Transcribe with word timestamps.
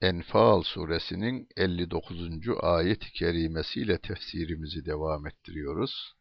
Enfal 0.00 0.62
suresinin 0.62 1.48
59. 1.56 2.48
ayet-i 2.60 3.12
kerimesiyle 3.12 3.98
tefsirimizi 3.98 4.84
devam 4.84 5.26
ettiriyoruz. 5.26 6.14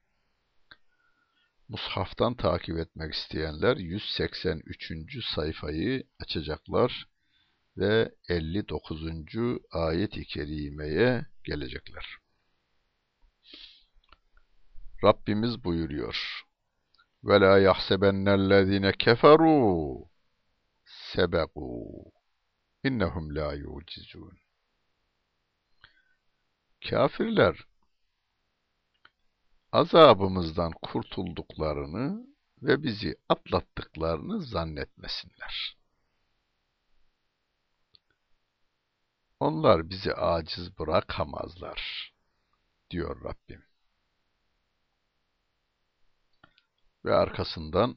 Mushaftan 1.67 2.35
takip 2.35 2.77
etmek 2.77 3.13
isteyenler 3.13 3.77
183. 3.77 5.25
sayfayı 5.35 6.03
açacaklar 6.20 7.07
ve 7.77 8.11
59. 8.29 9.02
ayet-i 9.71 10.25
kerimeye 10.25 11.25
gelecekler. 11.43 12.17
Rabbimiz 15.03 15.63
buyuruyor. 15.63 16.43
وَلَا 17.23 17.53
يَحْسَبَنَّ 17.70 18.27
الَّذ۪ينَ 18.39 18.85
كَفَرُوا 19.03 20.07
سَبَقُوا 21.13 22.16
İnnehum 22.84 23.34
la 23.34 23.55
yucizun. 23.55 24.38
Kafirler 26.91 27.66
azabımızdan 29.72 30.72
kurtulduklarını 30.83 32.27
ve 32.62 32.83
bizi 32.83 33.17
atlattıklarını 33.28 34.42
zannetmesinler. 34.42 35.77
Onlar 39.41 39.91
bizi 39.91 40.14
aciz 40.14 40.78
bırakamazlar, 40.78 42.12
diyor 42.91 43.24
Rabbim. 43.24 43.64
Ve 47.05 47.14
arkasından 47.14 47.97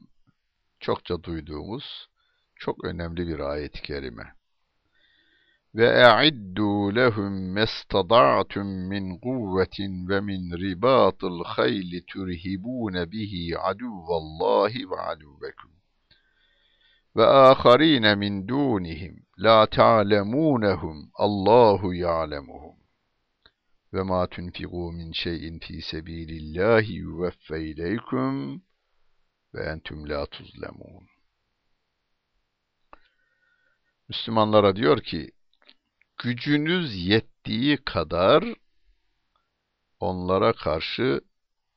çokça 0.80 1.22
duyduğumuz 1.22 2.08
çok 2.54 2.84
önemli 2.84 3.28
bir 3.28 3.38
ayet-i 3.38 3.82
kerime. 3.82 4.41
وَاَعِدُّوا 5.77 6.91
لَهُمْ 6.91 7.53
مَسْتَضَعْتُمْ 7.53 8.65
مِنْ 8.65 9.17
قُوَّةٍ 9.17 9.79
وَمِنْ 10.09 10.53
رِبَاطِ 10.53 11.23
الْخَيْلِ 11.23 12.05
تُرْهِبُونَ 12.13 13.05
بِهِ 13.05 13.49
عَدُوَّ 13.53 14.07
اللَّهِ 14.17 14.85
وَعَدُوَّكُمْ 14.85 15.69
وَآخَرِينَ 17.15 18.17
مِنْ 18.17 18.45
دُونِهِمْ 18.45 19.15
لَا 19.37 19.65
تَعْلَمُونَهُمْ 19.65 21.11
اللَّهُ 21.19 21.95
يَعْلَمُهُمْ 21.95 22.77
وَمَا 23.93 24.25
تُنْفِقُوا 24.25 24.91
مِنْ 24.91 25.13
شَيْءٍ 25.13 25.59
فِي 25.59 25.81
سَبِيلِ 25.81 26.29
اللَّهِ 26.29 26.85
يُوَفَّ 26.91 27.51
إِلَيْكُمْ 27.53 28.59
وَاَنْتُمْ 29.53 30.05
لَا 30.07 30.25
تُظْلَمُونَ 30.25 31.07
Müslümanlara 34.09 34.75
diyor 34.75 35.01
ki, 35.01 35.31
gücünüz 36.22 37.06
yettiği 37.06 37.76
kadar 37.76 38.44
onlara 40.00 40.52
karşı 40.52 41.20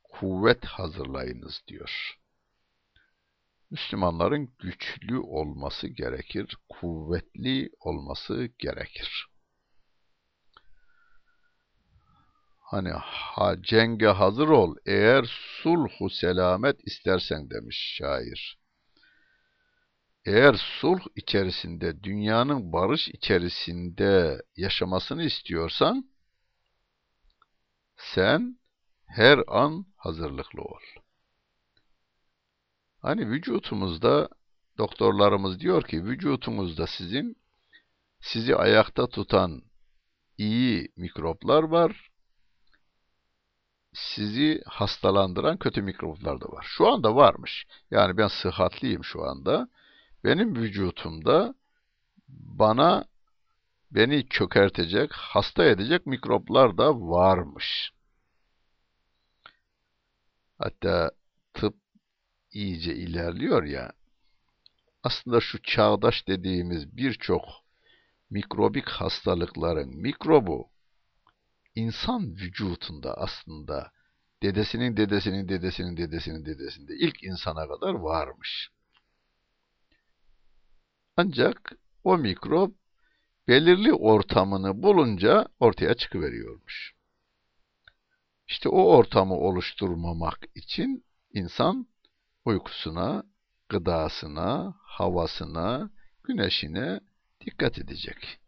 kuvvet 0.03 0.65
hazırlayınız 0.65 1.61
diyor. 1.67 2.17
Müslümanların 3.72 4.53
güçlü 4.59 5.19
olması 5.19 5.88
gerekir, 5.88 6.57
kuvvetli 6.69 7.69
olması 7.79 8.50
gerekir. 8.59 9.28
Hani 12.59 12.89
ha, 12.89 13.56
cenge 13.62 14.07
hazır 14.07 14.47
ol 14.47 14.75
eğer 14.85 15.25
sulhu 15.62 16.09
selamet 16.09 16.88
istersen 16.88 17.50
demiş 17.50 17.95
şair 17.97 18.64
eğer 20.25 20.53
sulh 20.53 21.06
içerisinde, 21.16 22.03
dünyanın 22.03 22.74
barış 22.74 23.08
içerisinde 23.08 24.41
yaşamasını 24.58 25.24
istiyorsan, 25.24 26.09
sen 27.97 28.59
her 29.06 29.40
an 29.47 29.86
hazırlıklı 29.96 30.62
ol. 30.62 30.80
Hani 33.02 33.30
vücutumuzda, 33.30 34.30
doktorlarımız 34.78 35.59
diyor 35.59 35.84
ki, 35.84 36.03
vücutumuzda 36.03 36.88
sizin, 36.88 37.36
sizi 38.22 38.56
ayakta 38.56 39.07
tutan 39.07 39.62
iyi 40.38 40.92
mikroplar 40.97 41.63
var, 41.63 42.09
sizi 43.94 44.62
hastalandıran 44.66 45.57
kötü 45.57 45.81
mikroplar 45.81 46.42
da 46.42 46.46
var. 46.46 46.66
Şu 46.69 46.88
anda 46.88 47.16
varmış. 47.16 47.68
Yani 47.92 48.18
ben 48.18 48.28
sıhhatliyim 48.28 49.03
şu 49.03 49.24
anda 49.24 49.69
benim 50.25 50.56
vücutumda 50.56 51.56
bana 52.30 53.06
beni 53.91 54.30
çökertecek, 54.30 55.12
hasta 55.13 55.66
edecek 55.66 56.06
mikroplar 56.06 56.78
da 56.78 57.02
varmış. 57.02 57.91
Hatta 60.58 61.12
tıp 61.53 61.75
iyice 62.52 62.96
ilerliyor 62.96 63.63
ya, 63.63 63.94
aslında 65.03 65.41
şu 65.41 65.62
çağdaş 65.62 66.28
dediğimiz 66.28 66.97
birçok 66.97 67.46
mikrobik 68.30 68.90
hastalıkların 68.90 69.96
mikrobu 69.97 70.69
insan 71.75 72.36
vücutunda 72.36 73.13
aslında 73.18 73.92
dedesinin 74.44 74.97
dedesinin 74.97 75.50
dedesinin 75.50 75.97
dedesinin 75.97 76.46
dedesinde 76.46 76.96
ilk 76.96 77.24
insana 77.24 77.68
kadar 77.68 77.94
varmış. 77.94 78.75
Ancak 81.17 81.71
o 82.03 82.17
mikrop 82.17 82.75
belirli 83.47 83.93
ortamını 83.93 84.83
bulunca 84.83 85.47
ortaya 85.59 85.93
çıkıveriyormuş. 85.93 86.95
İşte 88.47 88.69
o 88.69 88.83
ortamı 88.83 89.33
oluşturmamak 89.33 90.39
için 90.55 91.05
insan 91.33 91.87
uykusuna, 92.45 93.23
gıdasına, 93.69 94.75
havasına, 94.83 95.89
güneşine 96.23 96.99
dikkat 97.41 97.77
edecek. 97.79 98.39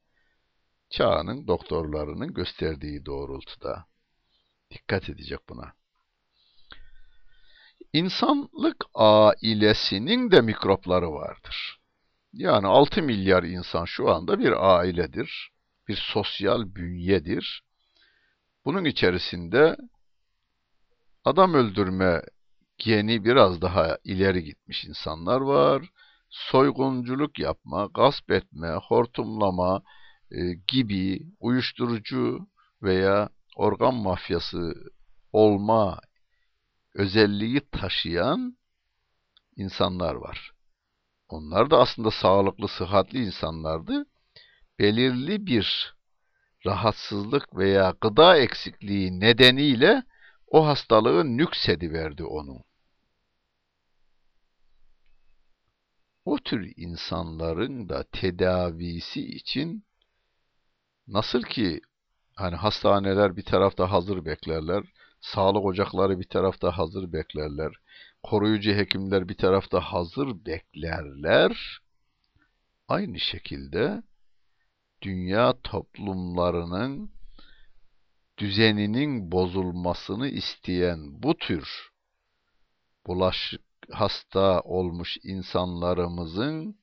Çağının 0.90 1.48
doktorlarının 1.48 2.34
gösterdiği 2.34 3.06
doğrultuda 3.06 3.86
dikkat 4.72 5.10
edecek 5.10 5.40
buna. 5.50 5.74
İnsanlık 7.94 8.86
ailesinin 8.94 10.32
de 10.32 10.42
mikropları 10.42 11.12
vardır. 11.12 11.77
Yani 12.38 12.68
6 12.68 13.02
milyar 13.04 13.44
insan 13.44 13.86
şu 13.86 14.10
anda 14.10 14.40
bir 14.40 14.78
ailedir, 14.78 15.52
bir 15.88 15.96
sosyal 16.14 16.76
bünyedir. 16.76 17.64
Bunun 18.66 18.86
içerisinde 18.86 19.78
adam 21.26 21.54
öldürme 21.54 22.22
geni 22.78 23.26
biraz 23.26 23.62
daha 23.62 23.98
ileri 24.04 24.44
gitmiş 24.44 24.86
insanlar 24.86 25.42
var. 25.42 25.90
Soygunculuk 26.30 27.40
yapma, 27.40 27.90
gasp 27.94 28.32
etme, 28.32 28.70
hortumlama 28.70 29.82
e, 30.32 30.54
gibi 30.68 31.22
uyuşturucu 31.40 32.48
veya 32.82 33.30
organ 33.56 33.96
mafyası 33.96 34.74
olma 35.34 36.00
özelliği 36.94 37.62
taşıyan 37.72 38.58
insanlar 39.56 40.16
var. 40.16 40.57
Onlar 41.30 41.70
da 41.72 41.80
aslında 41.80 42.12
sağlıklı, 42.12 42.68
sıhhatli 42.68 43.26
insanlardı. 43.26 44.06
Belirli 44.80 45.46
bir 45.46 45.96
rahatsızlık 46.66 47.58
veya 47.58 47.96
gıda 48.02 48.38
eksikliği 48.38 49.20
nedeniyle 49.20 50.04
o 50.48 50.68
hastalığı 50.68 51.38
nüksediverdi 51.38 52.24
onu. 52.24 52.64
O 56.26 56.38
tür 56.38 56.74
insanların 56.78 57.90
da 57.90 58.04
tedavisi 58.12 59.22
için 59.22 59.86
nasıl 61.08 61.42
ki 61.42 61.82
hani 62.36 62.56
hastaneler 62.56 63.38
bir 63.38 63.46
tarafta 63.46 63.92
hazır 63.92 64.26
beklerler, 64.26 64.84
sağlık 65.22 65.66
ocakları 65.66 66.20
bir 66.20 66.28
tarafta 66.28 66.78
hazır 66.78 67.14
beklerler, 67.14 67.72
koruyucu 68.24 68.72
hekimler 68.72 69.30
bir 69.30 69.38
tarafta 69.38 69.80
hazır 69.80 70.46
beklerler. 70.46 71.80
Aynı 72.88 73.20
şekilde 73.20 74.04
dünya 75.02 75.54
toplumlarının 75.64 77.12
düzeninin 78.38 79.32
bozulmasını 79.32 80.28
isteyen 80.28 81.24
bu 81.24 81.38
tür 81.38 81.90
bulaş 83.08 83.54
hasta 83.92 84.62
olmuş 84.62 85.18
insanlarımızın 85.24 86.76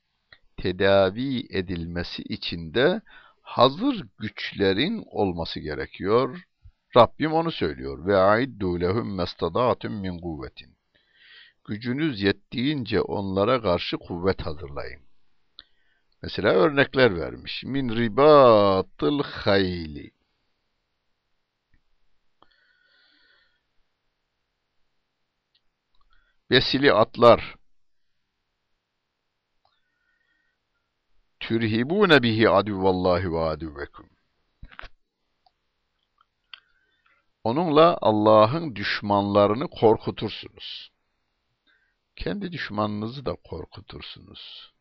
tedavi 0.57 1.47
edilmesi 1.51 2.23
için 2.23 2.75
de 2.75 3.01
hazır 3.43 4.07
güçlerin 4.19 5.05
olması 5.07 5.61
gerekiyor. 5.61 6.43
Rabbim 6.97 7.33
onu 7.33 7.51
söylüyor. 7.51 8.07
Ve 8.07 8.17
aiddu 8.17 8.81
lehum 8.81 9.17
mestadatum 9.17 9.93
min 10.01 10.19
kuvvetin. 10.19 10.74
Gücünüz 11.65 12.23
yettiğince 12.23 13.01
onlara 13.01 13.63
karşı 13.63 13.97
kuvvet 13.97 14.47
hazırlayın. 14.47 15.03
Mesela 16.23 16.49
örnekler 16.49 17.21
vermiş. 17.21 17.65
Min 17.65 17.89
ribatıl 17.89 19.23
hayli. 19.23 20.11
Besili 26.51 26.93
atlar. 26.93 27.57
Türhibune 31.41 32.23
bihi 32.23 32.51
aduvallahi 32.51 33.33
ve 33.33 33.41
aduvekum. 33.41 34.11
Onunla 37.45 37.99
Allah'ın 38.01 38.77
düşmanlarını 38.77 39.69
korkutursunuz. 39.69 40.94
Kendi 42.17 42.53
düşmanınızı 42.53 43.27
da 43.27 43.37
korkutursunuz. 43.45 44.73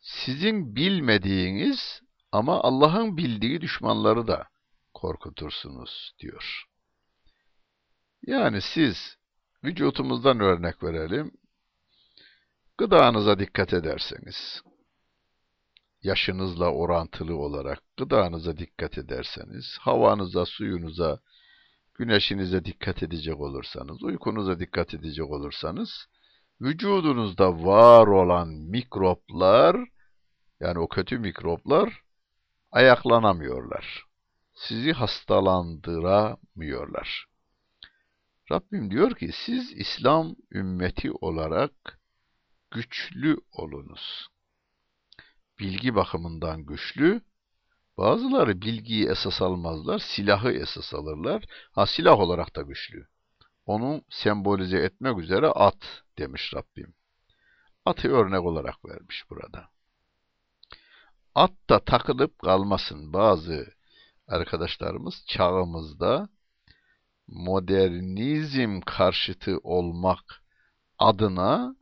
Sizin 0.00 0.76
bilmediğiniz 0.76 2.02
ama 2.32 2.60
Allah'ın 2.62 3.16
bildiği 3.16 3.60
düşmanları 3.60 4.26
da 4.26 4.48
korkutursunuz 4.94 6.14
diyor. 6.18 6.64
Yani 8.26 8.60
siz 8.74 9.16
vücutumuzdan 9.64 10.40
örnek 10.40 10.82
verelim. 10.82 11.32
Gıdanıza 12.78 13.38
dikkat 13.38 13.72
ederseniz, 13.72 14.62
yaşınızla 16.02 16.72
orantılı 16.72 17.36
olarak 17.36 17.82
gıdanıza 17.96 18.56
dikkat 18.56 18.98
ederseniz, 18.98 19.78
havanıza, 19.80 20.46
suyunuza, 20.46 21.20
güneşinize 22.00 22.64
dikkat 22.64 23.02
edecek 23.02 23.40
olursanız, 23.40 24.02
uykunuza 24.02 24.60
dikkat 24.60 24.94
edecek 24.94 25.30
olursanız, 25.30 26.06
vücudunuzda 26.60 27.64
var 27.64 28.06
olan 28.06 28.48
mikroplar, 28.48 29.88
yani 30.60 30.78
o 30.78 30.88
kötü 30.88 31.18
mikroplar, 31.18 32.02
ayaklanamıyorlar. 32.72 34.04
Sizi 34.54 34.92
hastalandıramıyorlar. 34.92 37.26
Rabbim 38.52 38.90
diyor 38.90 39.14
ki, 39.14 39.30
siz 39.46 39.72
İslam 39.72 40.36
ümmeti 40.52 41.12
olarak 41.12 42.00
güçlü 42.70 43.36
olunuz. 43.52 44.28
Bilgi 45.58 45.94
bakımından 45.94 46.66
güçlü, 46.66 47.20
bazıları 48.00 48.62
bilgiyi 48.62 49.08
esas 49.08 49.42
almazlar, 49.42 49.98
silahı 49.98 50.52
esas 50.52 50.94
alırlar. 50.94 51.44
Ha 51.72 51.86
silah 51.86 52.18
olarak 52.20 52.56
da 52.56 52.62
güçlü. 52.62 53.06
Onu 53.66 54.02
sembolize 54.10 54.78
etmek 54.78 55.18
üzere 55.18 55.46
at 55.46 56.02
demiş 56.18 56.52
Rabbim. 56.54 56.94
Atı 57.84 58.08
örnek 58.08 58.40
olarak 58.40 58.84
vermiş 58.84 59.24
burada. 59.30 59.68
At 61.34 61.52
da 61.70 61.78
takılıp 61.84 62.38
kalmasın. 62.38 63.12
Bazı 63.12 63.74
arkadaşlarımız 64.28 65.24
çağımızda 65.26 66.28
modernizm 67.28 68.80
karşıtı 68.80 69.58
olmak 69.62 70.42
adına 70.98 71.76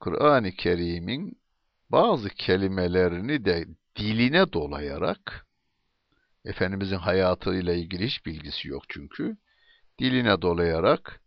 Kur'an-ı 0.00 0.52
Kerim'in 0.52 1.43
bazı 1.94 2.28
kelimelerini 2.28 3.44
de 3.44 3.66
diline 3.96 4.52
dolayarak 4.52 5.46
Efendimizin 6.44 6.96
hayatıyla 6.96 7.74
ilgili 7.74 8.06
hiç 8.06 8.26
bilgisi 8.26 8.68
yok 8.68 8.82
çünkü. 8.88 9.36
Diline 9.98 10.42
dolayarak 10.42 11.20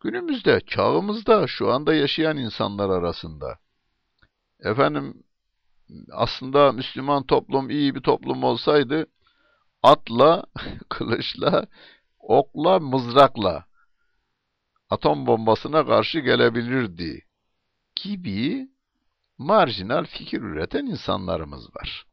günümüzde, 0.00 0.60
çağımızda, 0.66 1.46
şu 1.46 1.70
anda 1.72 1.94
yaşayan 1.94 2.36
insanlar 2.36 2.90
arasında. 2.90 3.58
Efendim 4.60 5.22
aslında 6.12 6.72
Müslüman 6.72 7.26
toplum 7.26 7.70
iyi 7.70 7.94
bir 7.94 8.00
toplum 8.00 8.44
olsaydı 8.44 9.06
atla, 9.82 10.44
kılıçla, 10.88 11.66
okla, 12.18 12.78
mızrakla 12.78 13.64
atom 14.90 15.26
bombasına 15.26 15.86
karşı 15.86 16.18
gelebilirdi 16.18 17.24
gibi 18.02 18.68
marjinal 19.38 20.04
fikir 20.04 20.40
üreten 20.40 20.86
insanlarımız 20.86 21.76
var. 21.76 22.06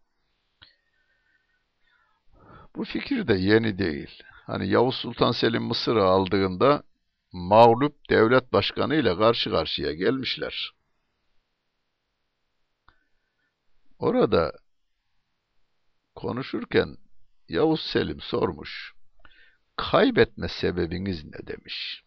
Bu 2.75 2.83
fikir 2.86 3.27
de 3.27 3.33
yeni 3.33 3.77
değil. 3.77 4.24
Hani 4.45 4.68
Yavuz 4.68 4.95
Sultan 4.95 5.31
Selim 5.31 5.63
Mısır'ı 5.63 6.04
aldığında 6.04 6.83
mağlup 7.31 8.10
devlet 8.10 8.54
başkanı 8.54 8.95
ile 8.95 9.18
karşı 9.18 9.50
karşıya 9.50 9.94
gelmişler. 9.94 10.72
Orada 14.00 14.51
konuşurken 16.16 16.98
Yavuz 17.50 17.81
Selim 17.81 18.22
sormuş. 18.22 18.94
Kaybetme 19.75 20.48
sebebiniz 20.48 21.25
ne 21.25 21.48
demiş. 21.48 22.04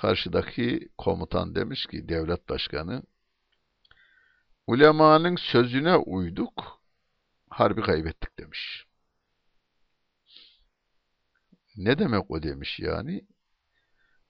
Karşıdaki 0.00 0.88
komutan 0.98 1.54
demiş 1.54 1.86
ki 1.86 2.08
devlet 2.08 2.48
başkanı 2.48 3.02
ulemanın 4.66 5.36
sözüne 5.36 5.96
uyduk, 5.96 6.82
harbi 7.50 7.82
kaybettik 7.82 8.38
demiş. 8.38 8.86
Ne 11.76 11.98
demek 11.98 12.30
o 12.30 12.42
demiş 12.42 12.78
yani? 12.78 13.26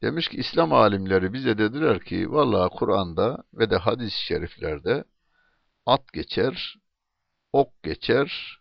Demiş 0.03 0.29
ki 0.29 0.37
İslam 0.37 0.73
alimleri 0.73 1.33
bize 1.33 1.59
dediler 1.59 2.05
ki 2.05 2.33
vallahi 2.33 2.71
Kur'an'da 2.79 3.45
ve 3.55 3.71
de 3.71 3.77
hadis-i 3.77 4.25
şeriflerde 4.25 5.05
at 5.87 6.13
geçer, 6.13 6.77
ok 7.53 7.83
geçer, 7.83 8.59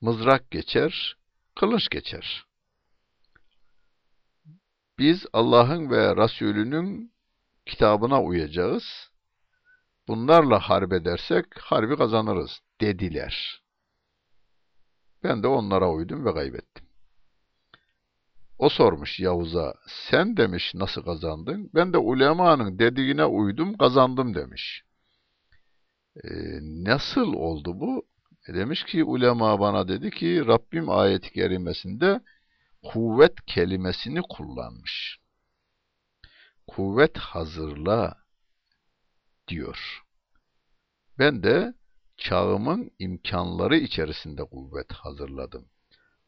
mızrak 0.00 0.50
geçer, 0.50 1.16
kılıç 1.56 1.88
geçer. 1.90 2.47
Biz 4.98 5.26
Allah'ın 5.32 5.90
ve 5.90 6.16
Resulünün 6.16 7.12
kitabına 7.66 8.22
uyacağız. 8.22 8.84
Bunlarla 10.08 10.58
harp 10.58 10.92
edersek 10.92 11.44
harbi 11.60 11.96
kazanırız 11.96 12.60
dediler. 12.80 13.62
Ben 15.24 15.42
de 15.42 15.46
onlara 15.46 15.90
uydum 15.90 16.24
ve 16.24 16.34
kaybettim. 16.34 16.84
O 18.58 18.68
sormuş 18.68 19.20
Yavuz'a, 19.20 19.74
sen 20.10 20.36
demiş 20.36 20.72
nasıl 20.74 21.02
kazandın? 21.02 21.70
Ben 21.74 21.92
de 21.92 21.98
ulemanın 21.98 22.78
dediğine 22.78 23.24
uydum, 23.24 23.76
kazandım 23.76 24.34
demiş. 24.34 24.82
E, 26.16 26.28
nasıl 26.62 27.32
oldu 27.32 27.80
bu? 27.80 28.06
E 28.48 28.54
demiş 28.54 28.84
ki 28.84 29.04
ulema 29.04 29.60
bana 29.60 29.88
dedi 29.88 30.10
ki 30.10 30.46
Rabbim 30.46 30.90
ayet-i 30.90 31.32
kerimesinde 31.32 32.20
kuvvet 32.82 33.46
kelimesini 33.46 34.22
kullanmış. 34.22 35.18
Kuvvet 36.66 37.18
hazırla 37.18 38.24
diyor. 39.48 40.04
Ben 41.18 41.42
de 41.42 41.74
çağımın 42.16 42.90
imkanları 42.98 43.76
içerisinde 43.76 44.44
kuvvet 44.44 44.92
hazırladım. 44.92 45.68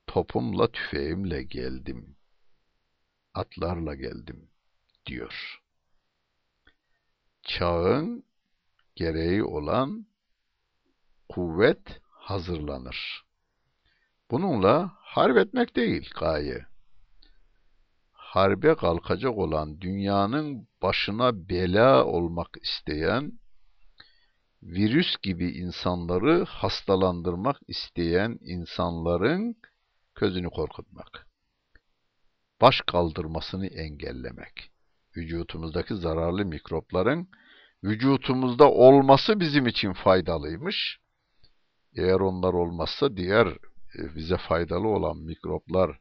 Topumla 0.07 0.73
tüfeğimle 0.73 1.43
geldim. 1.43 2.17
Atlarla 3.35 3.95
geldim 3.95 4.51
diyor. 5.07 5.61
Çağın 7.43 8.25
gereği 8.97 9.45
olan 9.45 10.07
kuvvet 11.29 12.01
hazırlanır. 12.11 13.30
Bununla 14.31 14.93
harp 14.97 15.37
etmek 15.37 15.77
değil 15.77 16.11
gaye. 16.21 16.67
Harbe 18.13 18.75
kalkacak 18.75 19.39
olan 19.39 19.81
dünyanın 19.81 20.69
başına 20.83 21.49
bela 21.49 22.05
olmak 22.05 22.49
isteyen, 22.63 23.33
virüs 24.63 25.17
gibi 25.23 25.51
insanları 25.51 26.45
hastalandırmak 26.45 27.57
isteyen 27.69 28.39
insanların 28.41 29.57
gözünü 30.15 30.51
korkutmak. 30.51 31.27
Baş 32.61 32.81
kaldırmasını 32.81 33.67
engellemek. 33.67 34.71
vücutumuzdaki 35.17 35.95
zararlı 35.95 36.45
mikropların 36.45 37.29
vücutumuzda 37.85 38.71
olması 38.71 39.41
bizim 39.41 39.67
için 39.67 39.93
faydalıymış. 39.93 41.01
Eğer 41.97 42.21
onlar 42.21 42.53
olmazsa 42.53 43.17
diğer 43.17 43.49
bize 43.95 44.37
faydalı 44.37 44.89
olan 44.89 45.17
mikroplar 45.17 45.99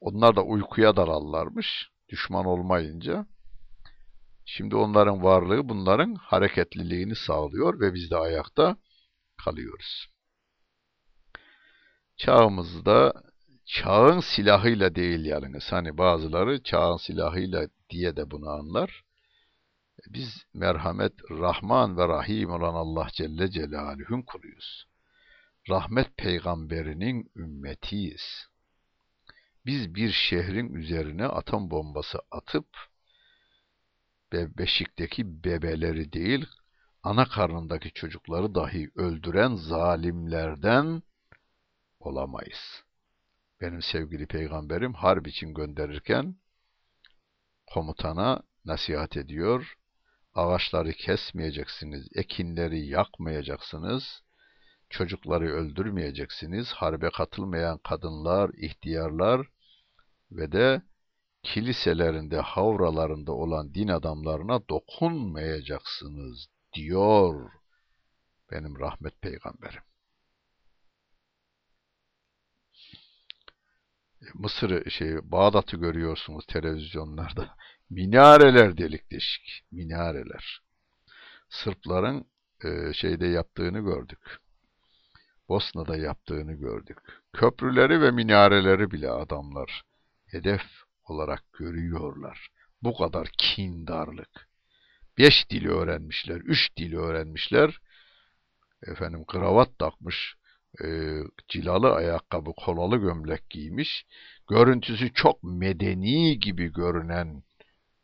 onlar 0.00 0.36
da 0.36 0.42
uykuya 0.42 0.96
dalarlarmış 0.96 1.90
düşman 2.08 2.46
olmayınca. 2.46 3.26
Şimdi 4.44 4.76
onların 4.76 5.22
varlığı 5.22 5.68
bunların 5.68 6.14
hareketliliğini 6.14 7.14
sağlıyor 7.14 7.80
ve 7.80 7.94
biz 7.94 8.10
de 8.10 8.16
ayakta 8.16 8.76
kalıyoruz. 9.44 10.08
Çağımızda 12.16 13.22
çağın 13.66 14.20
silahıyla 14.20 14.94
değil 14.94 15.24
yalnız. 15.24 15.72
Hani 15.72 15.98
bazıları 15.98 16.62
çağın 16.62 16.96
silahıyla 16.96 17.68
diye 17.90 18.16
de 18.16 18.30
bunu 18.30 18.48
anlar. 18.48 19.04
Biz 20.08 20.46
merhamet, 20.54 21.12
Rahman 21.30 21.96
ve 21.96 22.08
Rahim 22.08 22.50
olan 22.50 22.74
Allah 22.74 23.08
Celle 23.12 23.50
Celaluhu'nun 23.50 24.22
kuluyuz. 24.22 24.86
Rahmet 25.68 26.16
peygamberinin 26.16 27.30
ümmetiyiz. 27.36 28.46
Biz 29.66 29.94
bir 29.94 30.12
şehrin 30.12 30.74
üzerine 30.74 31.26
atom 31.26 31.70
bombası 31.70 32.18
atıp 32.30 32.68
ve 34.32 34.58
beşikteki 34.58 35.44
bebeleri 35.44 36.12
değil, 36.12 36.46
ana 37.02 37.28
karnındaki 37.28 37.92
çocukları 37.92 38.54
dahi 38.54 38.90
öldüren 38.94 39.54
zalimlerden 39.54 41.02
olamayız. 42.00 42.84
Benim 43.60 43.82
sevgili 43.82 44.26
peygamberim 44.26 44.94
harp 44.94 45.26
için 45.28 45.54
gönderirken 45.54 46.36
komutana 47.66 48.42
nasihat 48.64 49.16
ediyor. 49.16 49.74
Ağaçları 50.34 50.92
kesmeyeceksiniz, 50.92 52.08
ekinleri 52.14 52.86
yakmayacaksınız, 52.86 54.22
çocukları 54.90 55.44
öldürmeyeceksiniz, 55.44 56.72
harbe 56.72 57.10
katılmayan 57.10 57.78
kadınlar, 57.78 58.50
ihtiyarlar 58.58 59.46
ve 60.32 60.52
de 60.52 60.82
kiliselerinde, 61.42 62.40
havralarında 62.40 63.32
olan 63.32 63.74
din 63.74 63.88
adamlarına 63.88 64.68
dokunmayacaksınız 64.68 66.48
diyor 66.74 67.50
benim 68.50 68.78
rahmet 68.80 69.22
peygamberim. 69.22 69.82
Mısır 74.34 74.90
şey 74.90 75.16
Bağdat'ı 75.22 75.76
görüyorsunuz 75.76 76.46
televizyonlarda. 76.46 77.56
Minareler 77.90 78.78
delik 78.78 79.10
deşik. 79.10 79.64
Minareler. 79.72 80.60
Sırpların 81.48 82.26
e, 82.64 82.92
şeyde 82.92 83.26
yaptığını 83.26 83.80
gördük. 83.80 84.38
Bosna'da 85.48 85.96
yaptığını 85.96 86.52
gördük. 86.52 86.98
Köprüleri 87.32 88.00
ve 88.00 88.10
minareleri 88.10 88.90
bile 88.90 89.10
adamlar 89.10 89.82
hedef 90.26 90.62
olarak 91.04 91.52
görüyorlar. 91.52 92.48
Bu 92.82 92.96
kadar 92.96 93.28
kindarlık. 93.38 94.48
Beş 95.18 95.50
dili 95.50 95.68
öğrenmişler, 95.68 96.36
üç 96.36 96.76
dili 96.76 96.98
öğrenmişler. 96.98 97.80
Efendim 98.82 99.24
kravat 99.24 99.78
takmış, 99.78 100.34
e, 100.84 100.86
cilalı 101.48 101.94
ayakkabı, 101.94 102.52
kolalı 102.64 102.96
gömlek 102.96 103.50
giymiş. 103.50 104.06
Görüntüsü 104.48 105.12
çok 105.12 105.42
medeni 105.42 106.38
gibi 106.38 106.72
görünen 106.72 107.42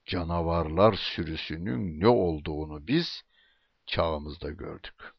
canavarlar 0.06 0.92
sürüsünün 0.92 2.00
ne 2.00 2.08
olduğunu 2.08 2.86
biz 2.86 3.22
çağımızda 3.86 4.50
gördük. 4.50 5.13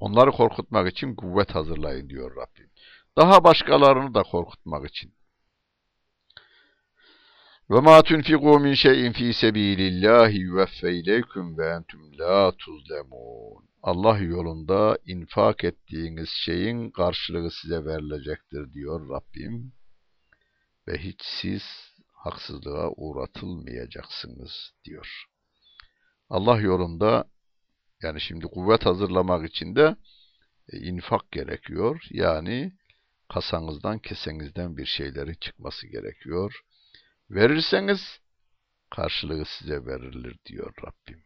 Onları 0.00 0.30
korkutmak 0.30 0.92
için 0.92 1.14
kuvvet 1.14 1.54
hazırlayın 1.54 2.08
diyor 2.08 2.36
Rabbim. 2.36 2.70
Daha 3.16 3.44
başkalarını 3.44 4.14
da 4.14 4.22
korkutmak 4.22 4.90
için. 4.90 5.14
Ve 7.70 7.80
ma 7.80 8.02
tunfiqu 8.02 8.60
min 8.60 8.74
şey'in 8.74 9.12
fi 9.12 9.34
sabilillahi 9.34 10.38
yuvaffa 10.38 10.88
ileykum 10.88 11.58
ve 11.58 11.66
entum 11.68 12.18
la 12.18 12.52
tuzlemun. 12.58 13.64
Allah 13.82 14.18
yolunda 14.18 14.98
infak 15.06 15.64
ettiğiniz 15.64 16.28
şeyin 16.28 16.90
karşılığı 16.90 17.50
size 17.50 17.84
verilecektir 17.84 18.72
diyor 18.72 19.08
Rabbim. 19.08 19.72
Ve 20.88 20.98
hiç 20.98 21.20
siz 21.22 21.62
haksızlığa 22.12 22.90
uğratılmayacaksınız 22.96 24.72
diyor. 24.84 25.24
Allah 26.28 26.60
yolunda 26.60 27.24
yani 28.02 28.20
şimdi 28.20 28.46
kuvvet 28.46 28.86
hazırlamak 28.86 29.50
için 29.50 29.76
de 29.76 29.96
e, 30.68 30.78
infak 30.78 31.32
gerekiyor. 31.32 32.02
Yani 32.10 32.72
kasanızdan, 33.28 33.98
kesenizden 33.98 34.76
bir 34.76 34.86
şeylerin 34.86 35.36
çıkması 35.40 35.86
gerekiyor. 35.86 36.60
Verirseniz 37.30 38.20
karşılığı 38.90 39.44
size 39.44 39.86
verilir 39.86 40.38
diyor 40.46 40.74
Rabbim. 40.86 41.24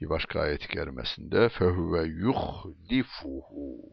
Bir 0.00 0.08
başka 0.08 0.40
ayet-i 0.40 0.68
kerimesinde 0.68 1.48
fehuve 1.48 2.02
yuhlifuhu 2.02 3.92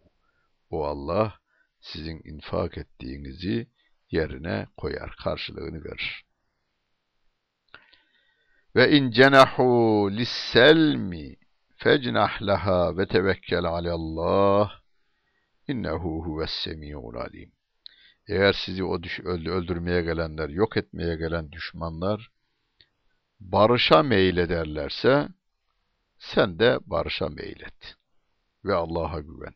O 0.70 0.86
Allah 0.86 1.40
sizin 1.82 2.22
infak 2.24 2.78
ettiğinizi 2.78 3.68
yerine 4.12 4.68
koyar, 4.78 5.16
karşılığını 5.24 5.84
verir. 5.86 6.26
Ve 8.76 8.92
in 8.92 9.12
cenahu 9.12 10.10
lisselmi 10.12 11.36
fecnah 11.76 12.42
laha 12.42 12.98
ve 12.98 13.08
tevekkel 13.08 13.66
alallah 13.66 14.72
innehu 15.68 16.26
huves 16.26 16.52
semiul 16.52 17.16
alim. 17.16 17.52
Eğer 18.28 18.54
sizi 18.54 18.84
o 18.84 19.04
düş 19.04 19.20
öldürmeye 19.20 20.02
gelenler, 20.02 20.50
yok 20.50 20.78
etmeye 20.78 21.16
gelen 21.16 21.52
düşmanlar 21.52 22.32
barışa 23.40 24.04
meylederlerse 24.04 25.28
sen 26.18 26.60
de 26.60 26.80
barışa 26.86 27.30
meylet 27.30 27.96
ve 28.66 28.74
Allah'a 28.74 29.20
güven. 29.20 29.54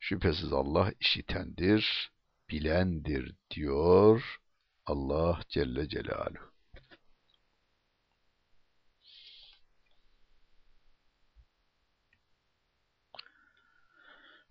Şüphesiz 0.00 0.52
Allah 0.52 0.92
işitendir, 1.00 2.12
bilendir 2.50 3.34
diyor 3.50 4.40
Allah 4.86 5.40
Celle 5.48 5.88
Celaluhu. 5.88 6.55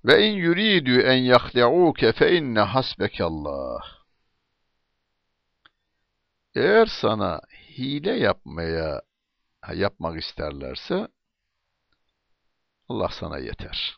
Ve 0.06 0.28
in 0.28 0.36
yuridu 0.46 1.02
en 1.02 1.20
yahli'uke 1.34 2.14
fe 2.14 2.38
inne 2.38 2.60
hasbekallah. 2.60 3.82
Eğer 6.56 6.86
sana 6.86 7.42
hile 7.78 8.12
yapmaya 8.12 9.02
yapmak 9.74 10.22
isterlerse 10.24 11.08
Allah 12.90 13.10
sana 13.10 13.38
yeter. 13.38 13.98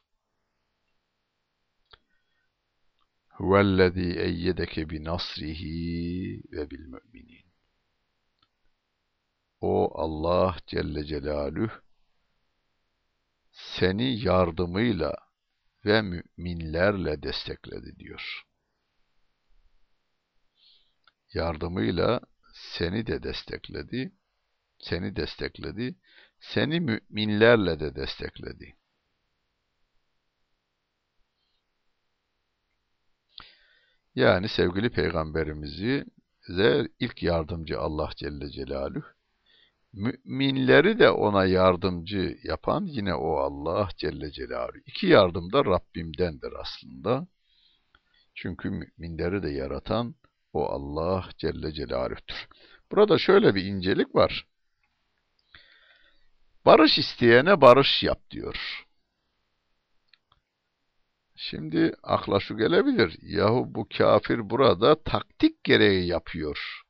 Huvellezî 3.30 4.20
eyyedeke 4.20 4.90
bi 4.90 5.04
nasrihi 5.04 6.42
ve 6.52 6.70
bil 6.72 6.86
müminin. 6.86 7.46
O 9.62 10.02
Allah 10.02 10.58
Celle 10.68 11.04
Celaluhu 11.06 11.82
seni 13.52 14.26
yardımıyla 14.26 15.27
ve 15.88 16.02
müminlerle 16.02 17.24
destekledi 17.24 18.00
diyor. 18.00 18.44
Yardımıyla 21.34 22.22
seni 22.54 23.08
de 23.08 23.24
destekledi, 23.24 24.12
seni 24.80 25.16
destekledi, 25.16 25.96
seni 26.40 26.80
müminlerle 26.80 27.80
de 27.80 27.96
destekledi. 27.96 28.76
Yani 34.16 34.50
sevgili 34.50 34.90
peygamberimizi 34.90 36.06
ilk 37.00 37.24
yardımcı 37.24 37.80
Allah 37.80 38.10
Celle 38.16 38.50
Celaluhu, 38.50 39.06
müminleri 39.98 41.00
de 41.00 41.10
ona 41.10 41.46
yardımcı 41.46 42.38
yapan 42.44 42.86
yine 42.86 43.16
o 43.16 43.38
Allah 43.38 43.90
Celle 43.98 44.32
Celaluhu. 44.32 44.78
İki 44.86 45.08
yardım 45.08 45.54
da 45.54 45.66
Rabbimdendir 45.66 46.54
aslında. 46.60 47.28
Çünkü 48.36 48.70
müminleri 48.70 49.44
de 49.44 49.50
yaratan 49.50 50.16
o 50.54 50.66
Allah 50.66 51.30
Celle 51.38 51.72
Celaluhu'dur. 51.72 52.48
Burada 52.92 53.18
şöyle 53.18 53.56
bir 53.56 53.64
incelik 53.66 54.16
var. 54.16 54.48
Barış 56.66 56.98
isteyene 56.98 57.62
barış 57.62 58.04
yap 58.04 58.30
diyor. 58.32 58.86
Şimdi 61.36 61.94
akla 62.04 62.40
şu 62.40 62.58
gelebilir. 62.58 63.18
Yahu 63.22 63.66
bu 63.76 63.88
kafir 63.98 64.50
burada 64.50 65.04
taktik 65.04 65.64
gereği 65.64 66.08
yapıyor. 66.08 66.87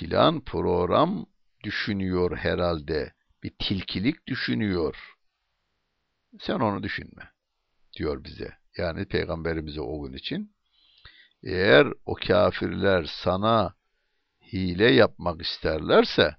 Plan, 0.00 0.40
program 0.40 1.26
düşünüyor 1.64 2.36
herhalde. 2.36 3.12
Bir 3.42 3.52
tilkilik 3.58 4.26
düşünüyor. 4.26 5.16
Sen 6.40 6.54
onu 6.54 6.82
düşünme 6.82 7.30
diyor 7.96 8.24
bize. 8.24 8.56
Yani 8.76 9.08
peygamberimize 9.08 9.80
o 9.80 10.02
gün 10.02 10.12
için. 10.12 10.56
Eğer 11.42 11.86
o 12.06 12.14
kafirler 12.14 13.04
sana 13.24 13.74
hile 14.52 14.92
yapmak 14.92 15.42
isterlerse 15.42 16.36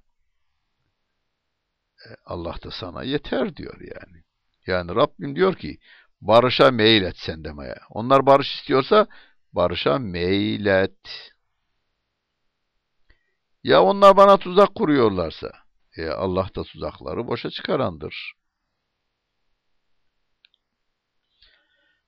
e, 2.05 2.07
Allah 2.25 2.55
da 2.63 2.71
sana 2.71 3.03
yeter 3.03 3.55
diyor 3.55 3.81
yani. 3.81 4.23
Yani 4.67 4.95
Rabbim 4.95 5.35
diyor 5.35 5.55
ki 5.55 5.77
barışa 6.21 6.71
meylet 6.71 7.17
sen 7.17 7.43
demeye. 7.43 7.75
Onlar 7.89 8.25
barış 8.25 8.55
istiyorsa 8.55 9.07
barışa 9.53 9.99
meylet. 9.99 11.31
Ya 13.63 13.83
onlar 13.83 14.17
bana 14.17 14.37
tuzak 14.37 14.75
kuruyorlarsa 14.75 15.51
e 15.97 16.07
Allah 16.07 16.49
da 16.55 16.63
tuzakları 16.63 17.27
boşa 17.27 17.49
çıkarandır. 17.49 18.33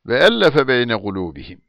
Ve 0.05 0.17
ellefe 0.17 0.67
beyne 0.67 1.01
kulubihim. 1.01 1.61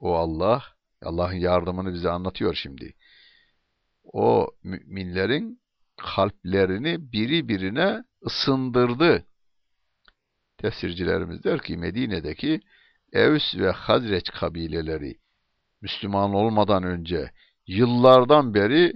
O 0.00 0.14
Allah, 0.14 0.64
Allah'ın 1.02 1.36
yardımını 1.36 1.92
bize 1.92 2.10
anlatıyor 2.10 2.54
şimdi. 2.54 2.94
O 4.04 4.50
müminlerin 4.62 5.60
kalplerini 5.96 7.12
biri 7.12 7.48
birine 7.48 8.04
ısındırdı. 8.26 9.26
Tefsircilerimiz 10.58 11.44
der 11.44 11.62
ki 11.62 11.76
Medine'deki 11.76 12.60
Evs 13.12 13.54
ve 13.54 13.70
Hazreç 13.70 14.30
kabileleri 14.30 15.18
Müslüman 15.80 16.34
olmadan 16.34 16.82
önce 16.82 17.30
yıllardan 17.66 18.54
beri 18.54 18.92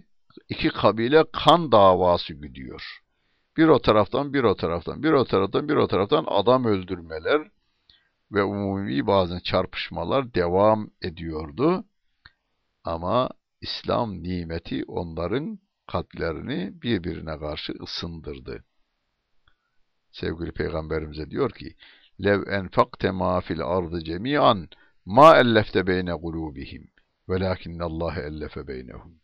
iki 0.48 0.68
kabile 0.68 1.24
kan 1.32 1.72
davası 1.72 2.34
gidiyor. 2.34 3.02
Bir 3.56 3.68
o 3.68 3.78
taraftan, 3.78 4.34
bir 4.34 4.44
o 4.44 4.56
taraftan, 4.56 5.02
bir 5.02 5.12
o 5.12 5.24
taraftan, 5.24 5.68
bir 5.68 5.74
o 5.74 5.86
taraftan 5.88 6.24
adam 6.28 6.64
öldürmeler 6.64 7.50
ve 8.32 8.42
umumi 8.42 9.06
bazı 9.06 9.42
çarpışmalar 9.42 10.34
devam 10.34 10.90
ediyordu. 11.02 11.84
Ama 12.84 13.28
İslam 13.60 14.22
nimeti 14.22 14.84
onların 14.84 15.58
kalplerini 15.86 16.82
birbirine 16.82 17.38
karşı 17.38 17.72
ısındırdı. 17.82 18.64
Sevgili 20.12 20.52
Peygamberimize 20.52 21.30
diyor 21.30 21.50
ki, 21.50 21.74
lev 22.24 22.46
enfakte 22.48 23.10
ma 23.10 23.40
fil 23.40 23.60
ardı 23.60 24.04
cemi'an 24.04 24.68
ma 25.04 25.36
ellefte 25.36 25.86
beyne 25.86 26.14
kulubihim 27.28 27.28
velakinnallâhe 27.28 28.20
ellefe 28.20 28.68
beynehum. 28.68 29.20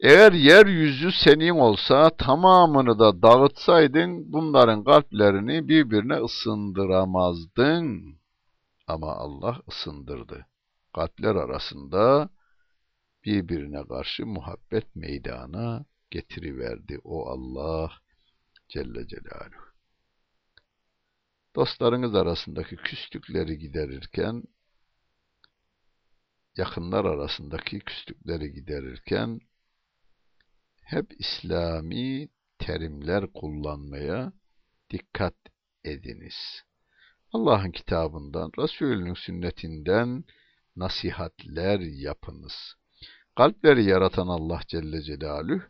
Eğer 0.00 0.32
yeryüzü 0.32 1.12
senin 1.12 1.58
olsa 1.58 2.10
tamamını 2.10 2.98
da 2.98 3.22
dağıtsaydın 3.22 4.32
bunların 4.32 4.84
kalplerini 4.84 5.68
birbirine 5.68 6.14
ısındıramazdın. 6.14 8.18
Ama 8.86 9.12
Allah 9.12 9.62
ısındırdı. 9.68 10.46
Kalpler 10.94 11.34
arasında 11.34 12.30
birbirine 13.24 13.84
karşı 13.88 14.26
muhabbet 14.26 14.96
meydana 14.96 15.84
getiriverdi 16.10 16.98
o 17.04 17.28
Allah 17.28 17.92
Celle 18.68 19.06
Celaluhu. 19.06 19.66
Dostlarınız 21.54 22.14
arasındaki 22.14 22.76
küslükleri 22.76 23.58
giderirken, 23.58 24.42
yakınlar 26.56 27.04
arasındaki 27.04 27.78
küslükleri 27.78 28.52
giderirken, 28.52 29.40
hep 30.82 31.12
İslami 31.18 32.28
terimler 32.58 33.32
kullanmaya 33.32 34.32
dikkat 34.90 35.34
ediniz. 35.84 36.62
Allah'ın 37.32 37.70
kitabından, 37.70 38.50
Resulünün 38.58 39.14
sünnetinden 39.14 40.24
nasihatler 40.76 41.80
yapınız. 41.80 42.74
Kalpleri 43.36 43.84
yaratan 43.84 44.28
Allah 44.28 44.60
Celle 44.68 45.02
Celaluhu, 45.02 45.62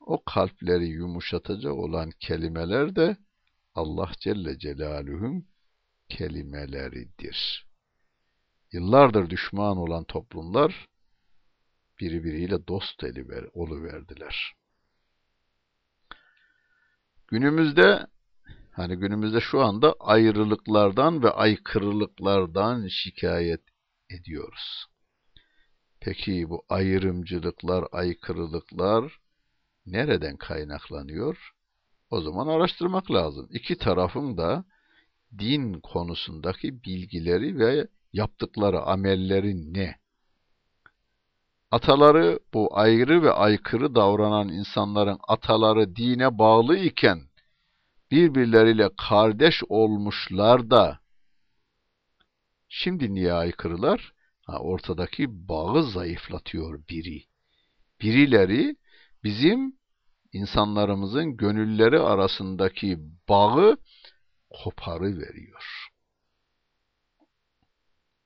o 0.00 0.24
kalpleri 0.24 0.86
yumuşatacak 0.86 1.72
olan 1.72 2.10
kelimeler 2.20 2.96
de 2.96 3.16
Allah 3.74 4.10
Celle 4.20 4.58
Celaluhu'nun 4.58 5.46
kelimeleridir. 6.08 7.65
Yıllardır 8.72 9.30
düşman 9.30 9.76
olan 9.76 10.04
toplumlar 10.04 10.88
birbiriyle 12.00 12.66
dost 12.66 13.04
eli 13.04 13.28
ver, 13.28 13.44
oluverdiler. 13.52 14.54
Günümüzde 17.28 18.06
hani 18.72 18.96
günümüzde 18.96 19.40
şu 19.40 19.60
anda 19.60 19.94
ayrılıklardan 20.00 21.22
ve 21.22 21.30
aykırılıklardan 21.30 22.88
şikayet 22.88 23.62
ediyoruz. 24.10 24.86
Peki 26.00 26.48
bu 26.48 26.64
ayrımcılıklar, 26.68 27.84
aykırılıklar 27.92 29.18
nereden 29.86 30.36
kaynaklanıyor? 30.36 31.52
O 32.10 32.20
zaman 32.20 32.46
araştırmak 32.46 33.10
lazım. 33.10 33.48
İki 33.50 33.78
tarafın 33.78 34.36
da 34.36 34.64
din 35.38 35.80
konusundaki 35.80 36.82
bilgileri 36.84 37.58
ve 37.58 37.88
yaptıkları 38.12 38.80
amelleri 38.82 39.74
ne? 39.74 39.96
Ataları 41.70 42.40
bu 42.54 42.78
ayrı 42.78 43.22
ve 43.22 43.32
aykırı 43.32 43.94
davranan 43.94 44.48
insanların 44.48 45.18
ataları 45.28 45.96
dine 45.96 46.38
bağlı 46.38 46.76
iken 46.76 47.20
birbirleriyle 48.10 48.90
kardeş 48.98 49.62
olmuşlar 49.68 50.70
da 50.70 51.00
şimdi 52.68 53.14
niye 53.14 53.32
aykırılar? 53.32 54.12
Ha, 54.46 54.58
ortadaki 54.58 55.48
bağı 55.48 55.82
zayıflatıyor 55.82 56.88
biri. 56.88 57.24
Birileri 58.00 58.76
bizim 59.24 59.76
insanlarımızın 60.32 61.36
gönülleri 61.36 62.00
arasındaki 62.00 62.98
bağı 63.28 63.76
koparı 64.50 65.18
veriyor. 65.18 65.85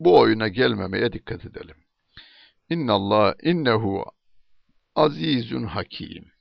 Bu 0.00 0.18
oyuna 0.18 0.48
gelmemeye 0.48 1.12
dikkat 1.12 1.44
edelim. 1.44 1.76
İnnallah 2.70 3.34
innehu 3.42 4.04
azizun 4.94 5.64
hakim. 5.64 6.32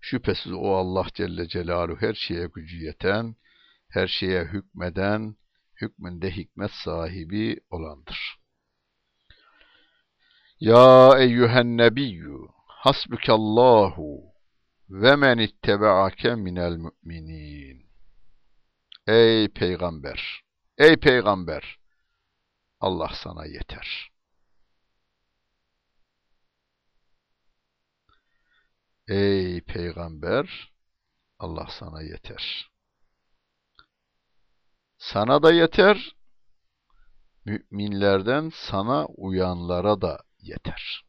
Şüphesiz 0.00 0.52
o 0.52 0.74
Allah 0.74 1.06
Celle 1.14 1.48
Celaluhu 1.48 2.00
her 2.00 2.14
şeye 2.14 2.46
gücü 2.54 2.84
yeten, 2.84 3.36
her 3.88 4.06
şeye 4.06 4.44
hükmeden, 4.44 5.36
hükmünde 5.80 6.30
hikmet 6.30 6.70
sahibi 6.70 7.60
olandır. 7.70 8.38
Ya 10.60 11.10
eyyühen 11.18 11.76
nebiyyü 11.76 12.38
hasbukallahu 12.66 14.20
ve 14.88 15.16
men 15.16 15.38
ittebe'ake 15.38 16.34
minel 16.34 16.76
müminin. 16.76 17.90
Ey 19.06 19.48
peygamber, 19.48 20.42
ey 20.78 20.96
peygamber, 20.96 21.79
Allah 22.80 23.12
sana 23.24 23.46
yeter. 23.46 24.10
Ey 29.08 29.60
peygamber, 29.60 30.72
Allah 31.38 31.68
sana 31.78 32.02
yeter. 32.02 32.70
Sana 34.98 35.42
da 35.42 35.52
yeter, 35.52 36.16
müminlerden 37.44 38.50
sana 38.70 39.06
uyanlara 39.06 40.00
da 40.00 40.22
yeter. 40.38 41.04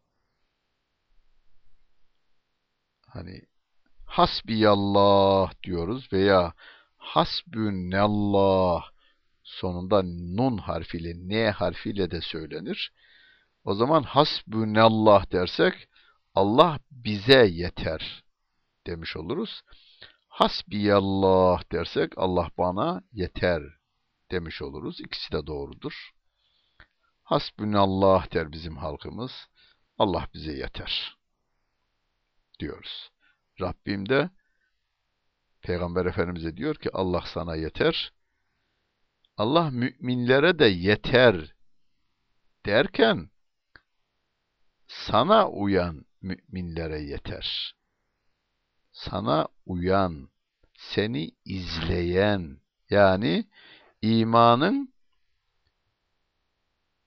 Hani 3.08 3.42
hasbiyallah 4.06 5.64
diyoruz 5.64 6.14
veya 6.14 6.54
hasbünallah 6.98 8.91
sonunda 9.52 10.02
nun 10.38 10.58
harfiyle, 10.58 11.14
n 11.16 11.52
harfiyle 11.52 12.12
de 12.12 12.22
söylenir. 12.22 12.94
O 13.64 13.74
zaman 13.74 14.04
hasbünallah 14.04 15.32
dersek 15.32 15.88
Allah 16.36 16.80
bize 16.92 17.46
yeter 17.52 18.24
demiş 18.88 19.18
oluruz. 19.18 19.62
Hasbiyallah 20.28 21.72
dersek 21.72 22.14
Allah 22.18 22.50
bana 22.58 23.02
yeter 23.12 23.64
demiş 24.32 24.62
oluruz. 24.62 25.00
İkisi 25.00 25.32
de 25.32 25.48
doğrudur. 25.48 26.12
Hasbünallah 27.24 28.34
der 28.34 28.52
bizim 28.52 28.78
halkımız. 28.78 29.32
Allah 29.98 30.28
bize 30.34 30.54
yeter 30.54 31.18
diyoruz. 32.60 33.10
Rabbim 33.62 34.10
de 34.10 34.30
Peygamber 35.62 36.06
Efendimiz'e 36.06 36.58
diyor 36.58 36.76
ki 36.76 36.90
Allah 36.94 37.24
sana 37.34 37.56
yeter. 37.56 38.12
Allah 39.38 39.70
müminlere 39.70 40.60
de 40.60 40.66
yeter 40.66 41.56
derken 42.66 43.30
sana 44.88 45.50
uyan 45.50 46.06
müminlere 46.22 47.02
yeter. 47.02 47.76
Sana 48.92 49.48
uyan, 49.66 50.30
seni 50.78 51.32
izleyen 51.46 52.58
yani 52.90 53.48
imanın 54.02 54.94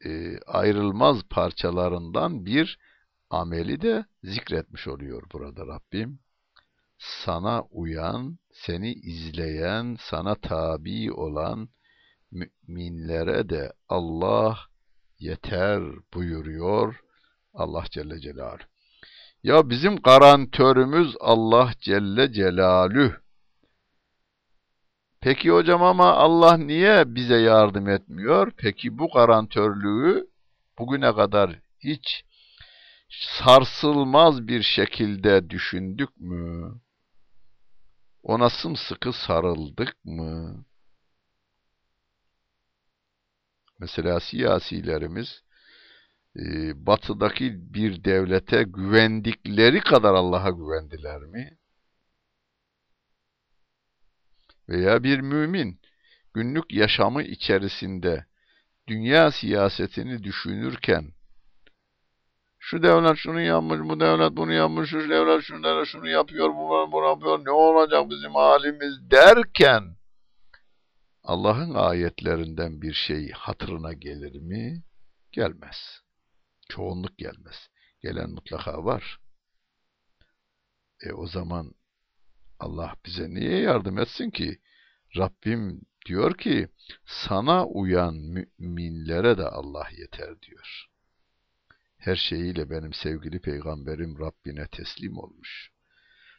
e, 0.05 0.39
ayrılmaz 0.47 1.23
parçalarından 1.23 2.47
bir 2.47 2.79
ameli 3.31 3.81
de 3.81 4.05
zikretmiş 4.23 4.89
oluyor 4.89 5.23
burada 5.33 5.67
Rabbim. 5.67 6.19
Sana 6.99 7.63
uyan, 7.63 8.39
seni 8.53 8.93
izleyen, 8.93 9.97
sana 10.01 10.35
tabi 10.35 11.13
olan 11.13 11.69
müminlere 12.35 13.49
de 13.49 13.73
Allah 13.89 14.59
yeter 15.19 15.83
buyuruyor 16.15 17.01
Allah 17.55 17.85
Celle 17.91 18.21
Celaluhu. 18.21 18.65
Ya 19.43 19.71
bizim 19.71 19.97
garantörümüz 19.97 21.17
Allah 21.21 21.73
Celle 21.81 22.33
Celaluhu. 22.33 23.13
Peki 25.21 25.51
hocam 25.51 25.83
ama 25.83 26.13
Allah 26.13 26.57
niye 26.57 27.15
bize 27.15 27.37
yardım 27.37 27.89
etmiyor? 27.89 28.53
Peki 28.57 28.99
bu 28.99 29.09
garantörlüğü 29.11 30.27
bugüne 30.79 31.15
kadar 31.15 31.61
hiç 31.79 32.25
sarsılmaz 33.09 34.49
bir 34.49 34.63
şekilde 34.63 35.51
düşündük 35.51 36.21
mü? 36.21 36.75
Ona 38.23 38.51
sımsıkı 38.51 39.13
sarıldık 39.13 40.05
mı? 40.05 40.65
Mesela 43.79 44.21
siyasilerimiz 44.21 45.43
e, 46.37 46.43
batıdaki 46.87 47.75
bir 47.75 48.05
devlete 48.05 48.63
güvendikleri 48.63 49.81
kadar 49.81 50.15
Allah'a 50.15 50.51
güvendiler 50.51 51.21
mi? 51.21 51.59
Veya 54.69 55.03
bir 55.03 55.21
mümin 55.21 55.81
günlük 56.35 56.73
yaşamı 56.73 57.23
içerisinde 57.23 58.27
dünya 58.89 59.31
siyasetini 59.31 60.25
düşünürken 60.25 61.13
şu 62.59 62.83
devlet 62.83 63.17
şunu 63.17 63.41
yapmış, 63.41 63.81
bu 63.81 64.01
devlet 64.01 64.33
bunu 64.33 64.53
yapmış, 64.53 64.91
şu 64.91 65.11
devlet 65.11 65.43
şunu, 65.43 65.87
şunu 65.87 66.09
yapıyor, 66.09 66.49
bunu, 66.49 66.93
bunu 66.93 67.07
yapıyor, 67.07 67.45
ne 67.45 67.51
olacak 67.51 68.11
bizim 68.11 68.35
halimiz 68.35 69.11
derken 69.11 69.83
Allah'ın 71.25 71.75
ayetlerinden 71.75 72.83
bir 72.83 72.93
şey 72.93 73.31
hatırına 73.31 73.93
gelir 73.93 74.41
mi? 74.41 74.83
Gelmez. 75.33 76.01
Çoğunluk 76.69 77.19
gelmez. 77.19 77.69
Gelen 78.03 78.31
mutlaka 78.31 78.85
var. 78.85 79.21
E 81.03 81.13
o 81.13 81.27
zaman 81.27 81.75
Allah 82.59 82.95
bize 83.07 83.31
niye 83.31 83.61
yardım 83.61 83.99
etsin 83.99 84.31
ki? 84.31 84.61
Rabbim 85.17 85.81
diyor 86.07 86.39
ki 86.39 86.69
sana 87.07 87.67
uyan 87.67 88.15
müminlere 88.15 89.39
de 89.39 89.49
Allah 89.49 89.89
yeter 89.97 90.43
diyor. 90.43 90.87
Her 91.97 92.17
şeyiyle 92.17 92.71
benim 92.71 92.93
sevgili 92.93 93.41
peygamberim 93.41 94.19
Rabbine 94.19 94.67
teslim 94.67 95.19
olmuş. 95.19 95.71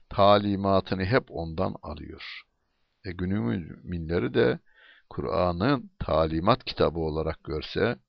Talimatını 0.10 1.06
hep 1.06 1.24
ondan 1.32 1.76
alıyor. 1.82 2.42
E 3.06 3.12
günümüz 3.12 3.70
müminleri 3.70 4.34
de 4.34 4.60
Kur'an'ın 5.10 5.92
talimat 6.00 6.64
kitabı 6.66 7.00
olarak 7.00 7.44
görse, 7.44 8.00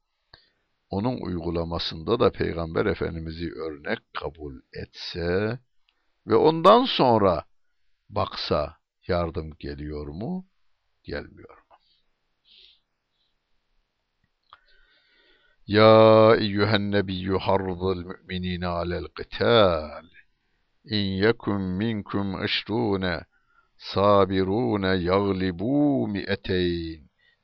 onun 0.91 1.21
uygulamasında 1.21 2.21
da 2.21 2.33
Peygamber 2.33 2.87
Efendimiz'i 2.87 3.53
örnek 3.53 3.99
kabul 4.15 4.55
etse 4.73 5.59
ve 6.27 6.37
ondan 6.37 6.85
sonra 6.85 7.45
baksa 8.09 8.77
yardım 9.07 9.51
geliyor 9.59 10.07
mu, 10.07 10.47
gelmiyor 11.05 11.59
mu? 11.59 11.77
Ya 15.67 16.37
eyyühen 16.37 16.93
nebiyyü 16.93 17.39
harrıl 17.39 17.97
müminine 18.05 18.67
alel 18.67 19.05
qital. 19.05 20.07
İn 20.85 21.07
yekun 21.07 21.63
minkum 21.63 22.45
işrûne 22.45 23.25
sabirûne 23.93 24.93
yaglibu 25.11 26.09
mi'eteyn 26.09 27.03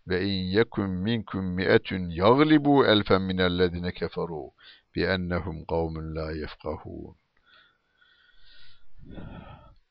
ve 0.09 0.17
in 0.31 0.43
yekun 0.57 0.91
minkum 0.91 1.45
mi'etun 1.59 2.05
yaglibu 2.23 2.75
elfen 2.93 3.23
minellezine 3.23 3.93
keferu 3.93 4.45
bi 4.93 5.01
ennehum 5.15 5.59
kavmun 5.71 6.07
la 6.17 6.33
yefkahun. 6.33 7.17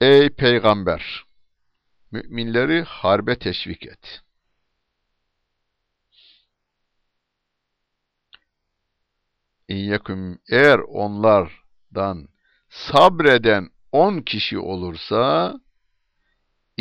Ey 0.01 0.29
peygamber 0.29 1.03
müminleri 2.11 2.81
harbe 2.81 3.35
teşvik 3.39 3.85
et. 3.85 4.21
İn 9.67 9.75
yekun 9.91 10.39
eğer 10.49 10.79
onlardan 10.79 12.27
sabreden 12.69 13.69
on 13.91 14.21
kişi 14.21 14.59
olursa 14.59 15.53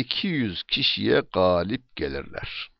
200 0.01 0.63
kişiye 0.63 1.21
galip 1.33 1.95
gelirler. 1.95 2.71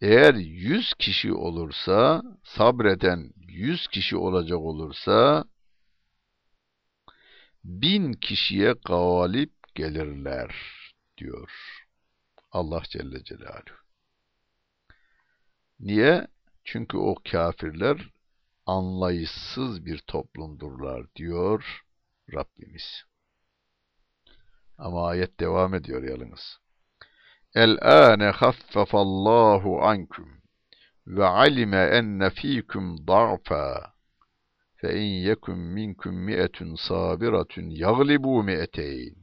Eğer 0.00 0.34
100 0.34 0.94
kişi 0.94 1.32
olursa, 1.32 2.22
sabreden 2.44 3.30
100 3.36 3.88
kişi 3.88 4.16
olacak 4.16 4.58
olursa, 4.58 5.44
bin 7.64 8.12
kişiye 8.12 8.74
galip 8.84 9.52
gelirler 9.74 10.54
diyor 11.18 11.50
Allah 12.50 12.82
Celle 12.88 13.24
Celaluhu. 13.24 13.84
Niye? 15.80 16.26
Çünkü 16.64 16.96
o 16.96 17.14
kafirler 17.30 18.10
anlayışsız 18.66 19.86
bir 19.86 19.98
toplumdurlar 19.98 21.14
diyor 21.16 21.84
Rabbimiz. 22.32 23.04
Ama 24.78 25.06
ayet 25.08 25.40
devam 25.40 25.74
ediyor 25.74 26.02
yalnız. 26.02 26.58
El-âne 27.54 28.30
haffefallahu 28.30 29.82
ankum 29.82 30.28
ve 31.06 31.24
alime 31.24 31.76
enne 31.76 32.30
fîkum 32.30 33.06
da'fa 33.06 33.92
fe 34.76 35.00
in 35.00 35.22
yekun 35.28 35.58
minkum 35.58 36.14
mi'etun 36.14 36.74
sabiratun 36.74 37.70
yaglibu 37.70 38.42
mi'eteyn 38.42 39.14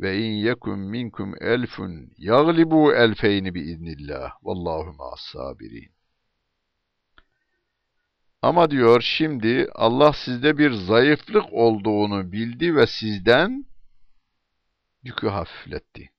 ve 0.00 0.18
in 0.18 0.32
yekun 0.32 0.78
minkum 0.78 1.34
elfun 1.40 2.10
yaglibu 2.18 2.92
elfeyni 2.92 3.54
biiznillah 3.54 4.30
vallahu 4.42 4.92
ma'as 4.92 5.20
sabirin. 5.20 5.92
Ama 8.42 8.70
diyor 8.70 9.00
şimdi 9.00 9.68
Allah 9.74 10.12
sizde 10.12 10.58
bir 10.58 10.72
zayıflık 10.72 11.52
olduğunu 11.52 12.32
bildi 12.32 12.76
ve 12.76 12.86
sizden 12.86 13.64
yükü 15.02 15.28
hafifletti. 15.28 16.10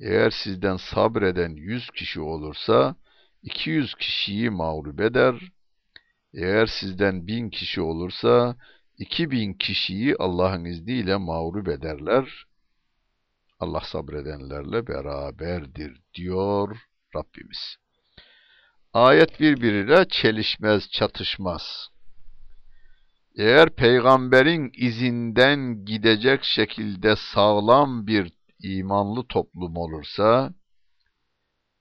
Eğer 0.00 0.30
sizden 0.30 0.76
sabreden 0.76 1.50
yüz 1.50 1.90
kişi 1.90 2.20
olursa, 2.20 2.96
iki 3.42 3.70
yüz 3.70 3.94
kişiyi 3.94 4.50
mağlup 4.50 5.00
eder. 5.00 5.34
Eğer 6.34 6.66
sizden 6.66 7.26
bin 7.26 7.50
kişi 7.50 7.80
olursa, 7.80 8.56
iki 8.98 9.30
bin 9.30 9.52
kişiyi 9.54 10.16
Allah'ın 10.18 10.64
izniyle 10.64 11.16
mağlup 11.16 11.68
ederler. 11.68 12.44
Allah 13.60 13.80
sabredenlerle 13.80 14.86
beraberdir 14.86 16.00
diyor 16.14 16.76
Rabbimiz. 17.16 17.76
Ayet 18.92 19.40
birbiriyle 19.40 20.08
çelişmez, 20.08 20.90
çatışmaz. 20.90 21.88
Eğer 23.38 23.70
peygamberin 23.70 24.70
izinden 24.74 25.84
gidecek 25.84 26.44
şekilde 26.44 27.16
sağlam 27.16 28.06
bir 28.06 28.32
imanlı 28.62 29.26
toplum 29.26 29.76
olursa, 29.76 30.54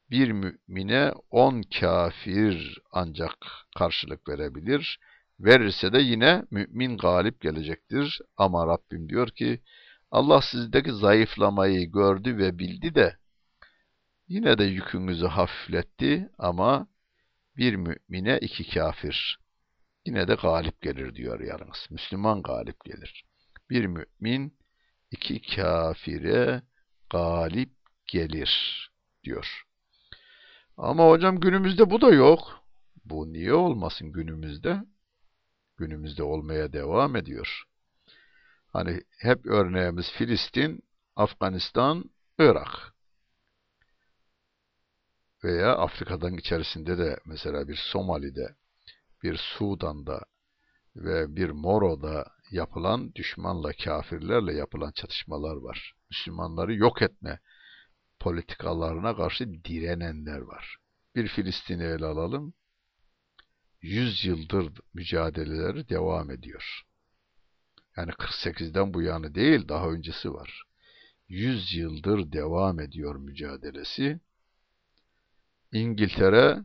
bir 0.09 0.31
mümine 0.31 1.11
on 1.29 1.61
kafir 1.79 2.81
ancak 2.91 3.35
karşılık 3.77 4.29
verebilir. 4.29 4.99
Verirse 5.39 5.93
de 5.93 5.99
yine 5.99 6.43
mümin 6.51 6.97
galip 6.97 7.41
gelecektir. 7.41 8.21
Ama 8.37 8.67
Rabbim 8.67 9.09
diyor 9.09 9.29
ki, 9.29 9.61
Allah 10.11 10.41
sizdeki 10.41 10.91
zayıflamayı 10.91 11.91
gördü 11.91 12.37
ve 12.37 12.59
bildi 12.59 12.95
de, 12.95 13.17
yine 14.27 14.57
de 14.57 14.63
yükünüzü 14.63 15.25
hafifletti 15.25 16.29
ama 16.37 16.87
bir 17.57 17.75
mümine 17.75 18.37
iki 18.41 18.69
kafir. 18.69 19.46
Yine 20.07 20.27
de 20.27 20.35
galip 20.35 20.81
gelir 20.81 21.15
diyor 21.15 21.39
yalnız. 21.39 21.87
Müslüman 21.89 22.41
galip 22.41 22.85
gelir. 22.85 23.25
bir 23.69 23.85
mümin 23.85 24.57
iki 25.11 25.41
kafire 25.55 26.61
galip 27.09 27.71
gelir 28.05 28.51
diyor. 29.23 29.63
Ama 30.77 31.09
hocam 31.09 31.39
günümüzde 31.39 31.89
bu 31.89 32.01
da 32.01 32.09
yok. 32.09 32.63
Bu 33.05 33.33
niye 33.33 33.53
olmasın 33.53 34.11
günümüzde? 34.11 34.83
Günümüzde 35.77 36.23
olmaya 36.23 36.73
devam 36.73 37.15
ediyor. 37.15 37.63
Hani 38.67 39.01
hep 39.19 39.45
örneğimiz 39.45 40.11
Filistin, 40.11 40.83
Afganistan, 41.15 42.03
Irak. 42.39 42.93
Veya 45.43 45.75
Afrika'dan 45.75 46.33
içerisinde 46.33 46.97
de 46.97 47.19
mesela 47.25 47.67
bir 47.67 47.75
Somali'de, 47.75 48.55
bir 49.23 49.37
Sudan'da 49.37 50.25
ve 50.95 51.35
bir 51.35 51.49
Moro'da 51.49 52.31
yapılan 52.51 53.13
düşmanla, 53.15 53.71
kafirlerle 53.83 54.53
yapılan 54.53 54.91
çatışmalar 54.91 55.55
var. 55.55 55.93
Müslümanları 56.09 56.73
yok 56.75 57.01
etme 57.01 57.39
politikalarına 58.19 59.15
karşı 59.15 59.63
direnenler 59.63 60.39
var. 60.39 60.77
Bir 61.15 61.27
Filistin'i 61.27 61.83
ele 61.83 62.05
alalım. 62.05 62.53
Yüz 63.81 64.25
yıldır 64.25 64.73
mücadeleleri 64.93 65.89
devam 65.89 66.31
ediyor. 66.31 66.83
Yani 67.97 68.11
48'den 68.11 68.93
bu 68.93 69.01
yana 69.01 69.35
değil, 69.35 69.67
daha 69.67 69.89
öncesi 69.89 70.33
var. 70.33 70.63
Yüz 71.27 71.73
yıldır 71.73 72.31
devam 72.31 72.79
ediyor 72.79 73.15
mücadelesi. 73.15 74.19
İngiltere, 75.71 76.57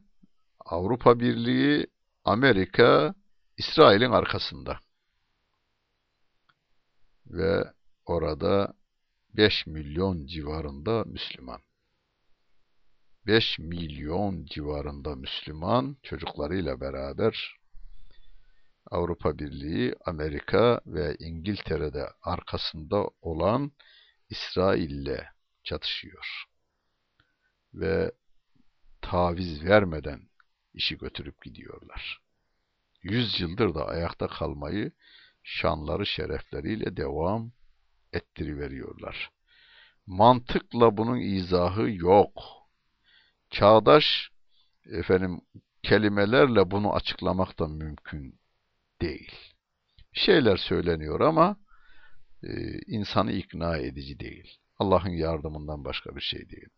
Avrupa 0.60 1.20
Birliği, 1.20 1.86
Amerika, 2.24 3.14
İsrail'in 3.56 4.11
arkasında. 4.11 4.78
Ve 7.26 7.64
orada 8.06 8.74
5 9.37 9.66
milyon 9.66 10.26
civarında 10.26 11.04
Müslüman. 11.04 11.61
5 13.26 13.58
milyon 13.58 14.44
civarında 14.44 15.14
Müslüman 15.14 15.96
çocuklarıyla 16.02 16.80
beraber 16.80 17.56
Avrupa 18.90 19.38
Birliği, 19.38 19.94
Amerika 20.04 20.80
ve 20.87 21.16
İngiltere'de 21.18 22.08
arkasında 22.22 23.08
olan 23.20 23.72
İsrail'le 24.30 25.24
çatışıyor. 25.64 26.44
Ve 27.74 28.12
taviz 29.00 29.64
vermeden 29.64 30.32
işi 30.74 30.98
götürüp 30.98 31.42
gidiyorlar. 31.42 32.20
Yüz 33.02 33.40
yıldır 33.40 33.74
da 33.74 33.87
ayakta 33.87 34.26
kalmayı 34.26 34.92
şanları 35.42 36.06
şerefleriyle 36.06 36.96
devam 36.96 37.52
ettiriveriyorlar. 38.12 39.30
Mantıkla 40.06 40.96
bunun 40.96 41.20
izahı 41.20 41.90
yok. 41.90 42.42
Çağdaş 43.50 44.30
efendim 44.87 45.40
kelimelerle 45.82 46.70
bunu 46.70 46.94
açıklamak 46.94 47.58
da 47.58 47.68
mümkün 47.68 48.38
değil. 49.00 49.32
Şeyler 50.12 50.56
söyleniyor 50.56 51.20
ama 51.20 51.56
e, 52.42 52.78
insanı 52.87 53.32
ikna 53.32 53.76
edici 53.76 54.20
değil. 54.20 54.58
Allah'ın 54.78 55.11
yardımından 55.11 55.85
başka 55.85 56.16
bir 56.16 56.20
şey 56.20 56.50
değil 56.50 56.68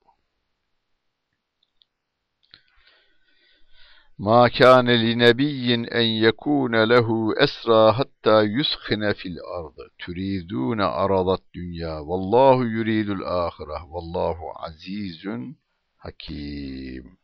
kana 4.58 4.92
li 4.92 5.18
nebiyyin 5.18 5.84
en 5.90 6.08
yekuna 6.24 6.88
lehu 6.88 7.34
esra 7.44 7.98
hatta 7.98 8.42
yuskhina 8.42 9.14
fil 9.14 9.38
ardı. 9.58 9.90
Turidun 9.98 10.78
aradat 10.78 11.42
dünya. 11.54 12.06
Vallahu 12.06 12.64
yuridul 12.64 13.22
ahireh. 13.22 13.82
Vallahu 13.88 14.52
azizun 14.66 15.56
hakim. 15.96 17.18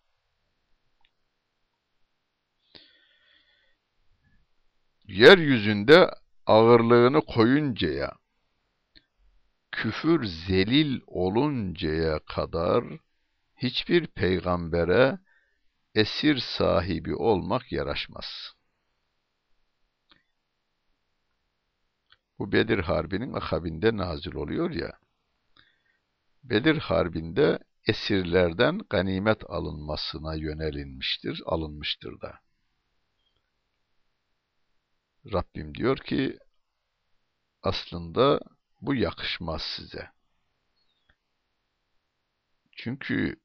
Yeryüzünde 5.06 6.10
ağırlığını 6.46 7.20
koyuncaya, 7.20 8.12
küfür 9.72 10.24
zelil 10.24 11.00
oluncaya 11.06 12.18
kadar 12.18 12.84
hiçbir 13.56 14.06
peygambere 14.06 15.18
esir 15.94 16.38
sahibi 16.38 17.14
olmak 17.14 17.72
yaraşmaz. 17.72 18.54
Bu 22.38 22.52
Bedir 22.52 22.78
Harbi'nin 22.78 23.32
akabinde 23.32 23.96
nazil 23.96 24.34
oluyor 24.34 24.70
ya. 24.70 24.92
Bedir 26.44 26.78
Harbi'nde 26.78 27.58
esirlerden 27.86 28.78
ganimet 28.90 29.50
alınmasına 29.50 30.34
yönelinmiştir, 30.34 31.42
alınmıştır 31.46 32.20
da. 32.20 32.40
Rabbim 35.32 35.74
diyor 35.74 35.98
ki 35.98 36.38
aslında 37.62 38.40
bu 38.80 38.94
yakışmaz 38.94 39.62
size. 39.62 40.10
Çünkü 42.76 43.36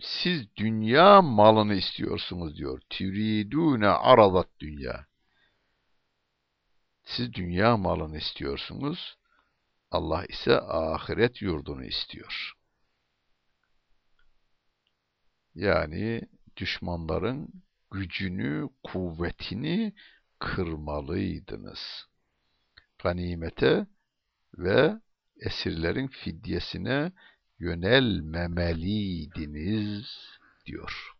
siz 0.00 0.56
dünya 0.56 1.22
malını 1.22 1.74
istiyorsunuz 1.74 2.56
diyor. 2.56 2.80
Türidune 2.90 3.88
aradat 3.88 4.48
dünya. 4.60 5.06
Siz 7.04 7.32
dünya 7.32 7.76
malını 7.76 8.18
istiyorsunuz. 8.18 9.18
Allah 9.90 10.24
ise 10.24 10.60
ahiret 10.60 11.42
yurdunu 11.42 11.84
istiyor. 11.84 12.52
Yani 15.54 16.22
düşmanların 16.56 17.48
gücünü, 17.90 18.68
kuvvetini 18.82 19.92
kırmalıydınız. 20.38 22.06
Ganimete 23.02 23.86
ve 24.58 25.00
esirlerin 25.40 26.08
fidyesine 26.08 27.12
yönelmemeliydiniz 27.58 30.06
diyor. 30.66 31.12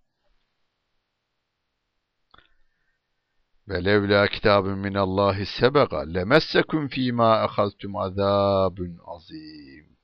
Ve 3.69 3.85
levla 3.85 4.29
kitabun 4.29 4.79
min 4.79 4.95
Allahi 4.95 5.47
sebega 5.47 6.01
lemessekum 6.01 6.89
fîmâ 6.89 7.45
ehaltum 7.45 7.97
azâbun 7.97 8.99
azîm. 9.07 9.99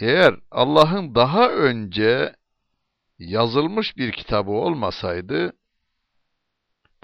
Eğer 0.00 0.34
Allah'ın 0.50 1.14
daha 1.14 1.50
önce 1.50 2.36
yazılmış 3.18 3.96
bir 3.96 4.12
kitabı 4.12 4.50
olmasaydı, 4.50 5.52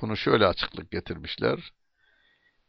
bunu 0.01 0.17
şöyle 0.17 0.47
açıklık 0.47 0.91
getirmişler 0.91 1.73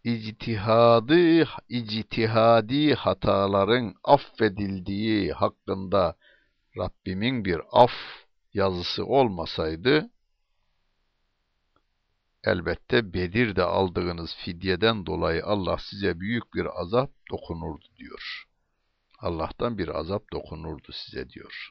ictihadı, 0.06 1.48
ictihadi 1.70 2.94
hataların 2.96 3.96
affedildiği 4.04 5.34
hakkında 5.34 6.16
Rabbimin 6.78 7.46
bir 7.46 7.62
af 7.72 7.92
yazısı 8.54 9.06
olmasaydı, 9.06 10.10
elbette 12.44 13.14
Bedir'de 13.14 13.64
aldığınız 13.64 14.36
fidyeden 14.36 15.06
dolayı 15.06 15.46
Allah 15.46 15.78
size 15.78 16.20
büyük 16.20 16.54
bir 16.54 16.82
azap 16.82 17.12
dokunurdu 17.32 17.86
diyor. 17.98 18.46
Allah'tan 19.20 19.78
bir 19.78 20.00
azap 20.00 20.32
dokunurdu 20.34 20.92
size 20.92 21.30
diyor. 21.30 21.70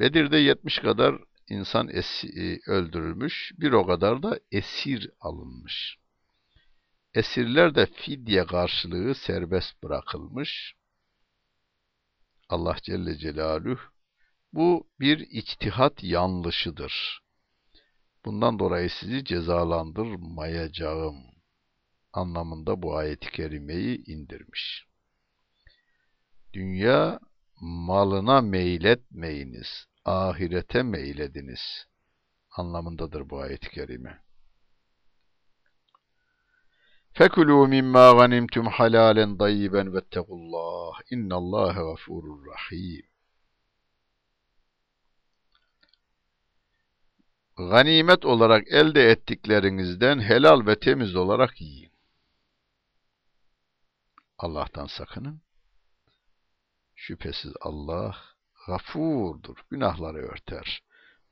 Bedir'de 0.00 0.36
70 0.36 0.78
kadar 0.78 1.18
insan 1.48 1.88
esi, 1.88 2.28
e, 2.28 2.70
öldürülmüş, 2.70 3.52
bir 3.58 3.72
o 3.72 3.86
kadar 3.86 4.22
da 4.22 4.40
esir 4.52 5.10
alınmış. 5.20 5.98
Esirler 7.14 7.74
de 7.74 7.86
fidye 7.86 8.46
karşılığı 8.46 9.14
serbest 9.14 9.82
bırakılmış. 9.82 10.74
Allah 12.48 12.76
Celle 12.82 13.18
Celaluhu 13.18 13.80
bu 14.52 14.88
bir 15.00 15.18
içtihat 15.18 16.04
yanlışıdır. 16.04 17.20
Bundan 18.24 18.58
dolayı 18.58 18.90
sizi 18.90 19.24
cezalandırmayacağım 19.24 21.16
anlamında 22.12 22.82
bu 22.82 22.96
ayeti 22.96 23.30
kerimeyi 23.30 24.04
indirmiş. 24.04 24.86
Dünya 26.52 27.20
malına 27.60 28.40
meyletmeyiniz 28.40 29.86
ahirete 30.06 30.82
meylediniz 30.82 31.86
anlamındadır 32.50 33.30
bu 33.30 33.40
ayet-i 33.40 33.70
kerime. 33.70 34.22
Fekulû 37.12 37.68
mimmâ 37.68 38.12
ganimtum 38.12 38.66
halâlen 38.66 39.38
dayyiben 39.38 39.94
vettegullah. 39.94 41.00
İnnallâhe 41.10 41.80
gafurur 41.80 42.46
rahîm. 42.46 43.06
ganimet 47.56 48.24
olarak 48.24 48.68
elde 48.68 49.10
ettiklerinizden 49.10 50.20
helal 50.20 50.66
ve 50.66 50.78
temiz 50.78 51.16
olarak 51.16 51.60
yiyin. 51.60 51.92
Allah'tan 54.38 54.86
sakının. 54.86 55.40
Şüphesiz 56.94 57.52
Allah 57.60 58.35
gafurdur, 58.66 59.56
günahları 59.70 60.18
örter. 60.18 60.82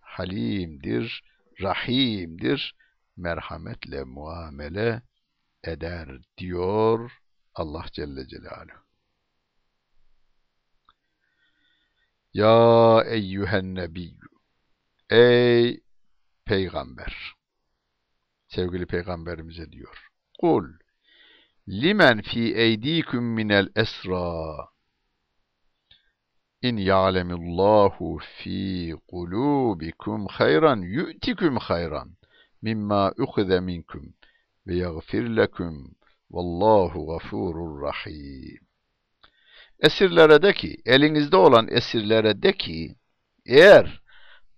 Halimdir, 0.01 1.25
rahimdir, 1.62 2.77
merhametle 3.16 4.05
muamele 4.05 5.03
eder 5.64 6.09
diyor 6.38 7.11
Allah 7.55 7.85
Celle 7.92 8.29
Celaluhu. 8.29 8.85
Ya 12.35 13.05
eyyühen 13.07 13.75
nebiyyü 13.75 14.29
Ey 15.11 15.81
peygamber 16.44 17.35
sevgili 18.49 18.87
peygamberimize 18.87 19.73
diyor. 19.73 20.09
Kul 20.40 20.64
limen 21.68 22.23
fi 22.23 22.55
eydikum 22.55 23.25
minel 23.25 23.68
esra 23.77 24.73
İn 26.68 26.77
ya'lemullahu 26.77 28.18
fi 28.37 28.94
kulubikum 29.09 30.27
hayran 30.27 30.81
yu'tikum 30.96 31.57
hayran 31.57 32.09
mimma 32.62 33.12
ukhidha 33.24 33.61
minkum 33.61 34.05
ve 34.66 34.74
yaghfir 34.77 35.24
lekum 35.37 35.74
vallahu 36.31 37.07
gafurur 37.07 37.83
rahim. 37.83 38.61
Esirlere 39.81 40.42
de 40.42 40.53
ki, 40.53 40.77
elinizde 40.85 41.37
olan 41.37 41.68
esirlere 41.68 42.42
de 42.42 42.53
ki, 42.53 42.96
eğer 43.46 44.03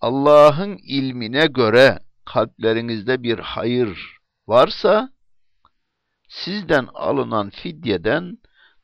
Allah'ın 0.01 0.79
ilmine 0.83 1.47
göre 1.47 1.99
kalplerinizde 2.25 3.23
bir 3.23 3.39
hayır 3.39 4.19
varsa, 4.47 5.11
sizden 6.29 6.89
alınan 6.95 7.51
fidyeden 7.51 8.39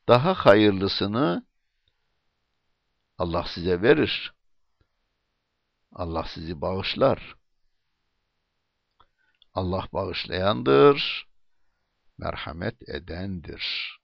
daha 0.08 0.34
hayırlısını 0.34 1.51
Allah 3.18 3.46
size 3.54 3.82
verir. 3.82 4.34
Allah 5.92 6.24
sizi 6.34 6.60
bağışlar. 6.60 7.36
Allah 9.54 9.88
bağışlayandır, 9.92 11.28
merhamet 12.18 12.88
edendir 12.88 13.98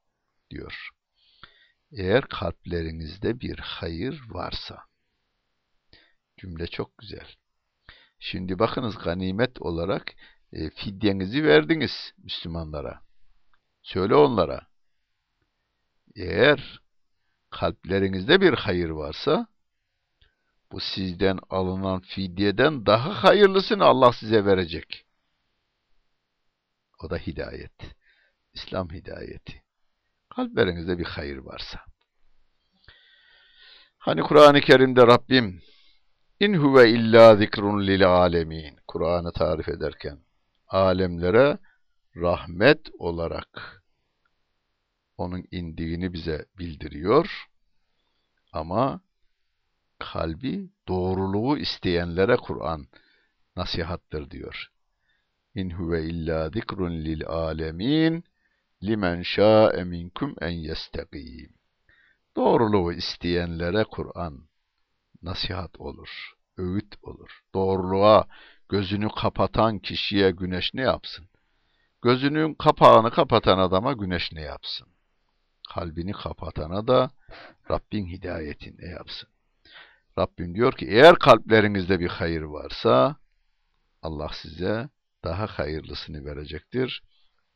diyor. 0.51 0.90
Eğer 1.92 2.29
kalplerinizde 2.29 3.40
bir 3.40 3.59
hayır 3.59 4.23
varsa. 4.29 4.85
Cümle 6.37 6.66
çok 6.66 6.99
güzel. 6.99 7.35
Şimdi 8.18 8.59
bakınız 8.59 8.99
ganimet 8.99 9.62
olarak 9.62 10.14
e, 10.53 10.71
fidyenizi 10.71 11.44
verdiniz 11.44 12.12
Müslümanlara. 12.18 13.03
Söyle 13.83 14.14
onlara. 14.14 14.66
Eğer 16.16 16.81
kalplerinizde 17.50 18.40
bir 18.40 18.52
hayır 18.52 18.90
varsa 18.90 19.46
bu 20.72 20.80
sizden 20.80 21.38
alınan 21.50 22.00
fidyeden 22.00 22.87
daha 22.87 23.24
hayırlısını 23.24 23.84
Allah 23.84 24.12
size 24.12 24.44
verecek. 24.44 25.06
O 27.04 27.11
da 27.11 27.16
hidayet. 27.16 27.72
İslam 28.54 28.90
hidayeti. 28.90 29.62
Kalplerinizde 30.37 30.98
bir 30.98 31.04
hayır 31.04 31.37
varsa. 31.37 31.80
Hani 33.98 34.22
Kur'an-ı 34.22 34.61
Kerim'de 34.61 35.06
Rabbim 35.06 35.62
İn 36.40 36.54
huve 36.54 36.90
illa 36.90 37.37
zikrun 37.37 37.87
lil 37.87 38.08
alemin. 38.08 38.76
Kur'an'ı 38.87 39.32
tarif 39.32 39.68
ederken 39.68 40.18
alemlere 40.68 41.58
rahmet 42.16 42.80
olarak 42.98 43.77
onun 45.18 45.44
indiğini 45.50 46.12
bize 46.12 46.46
bildiriyor. 46.59 47.48
Ama 48.52 49.00
kalbi 49.98 50.70
doğruluğu 50.88 51.59
isteyenlere 51.59 52.37
Kur'an 52.37 52.87
nasihattır 53.57 54.31
diyor. 54.31 54.68
İn 55.54 55.70
huve 55.70 56.04
illa 56.04 56.50
zikrun 56.50 56.92
lil 56.92 57.26
alemin 57.26 58.24
limen 58.83 59.22
şa'e 59.22 59.85
minkum 59.85 60.35
en 60.40 60.48
yestegîm. 60.50 61.52
Doğruluğu 62.37 62.92
isteyenlere 62.92 63.85
Kur'an 63.85 64.48
nasihat 65.22 65.81
olur, 65.81 66.33
öğüt 66.57 66.94
olur. 67.02 67.40
Doğruluğa 67.54 68.26
gözünü 68.68 69.09
kapatan 69.09 69.78
kişiye 69.78 70.31
güneş 70.31 70.74
ne 70.74 70.83
yapsın? 70.83 71.28
Gözünün 72.02 72.54
kapağını 72.54 73.11
kapatan 73.11 73.59
adama 73.59 73.92
güneş 73.92 74.33
ne 74.33 74.42
yapsın? 74.42 74.88
Kalbini 75.74 76.12
kapatana 76.12 76.87
da 76.87 77.11
Rabbin 77.70 78.07
hidayetini 78.07 78.76
ne 78.78 78.88
yapsın? 78.90 79.28
Rabbim 80.18 80.54
diyor 80.54 80.72
ki 80.72 80.87
eğer 80.87 81.18
kalplerinizde 81.18 82.00
bir 82.00 82.09
hayır 82.09 82.42
varsa 82.42 83.16
Allah 84.02 84.31
size 84.33 84.88
daha 85.24 85.46
hayırlısını 85.46 86.24
verecektir. 86.24 87.02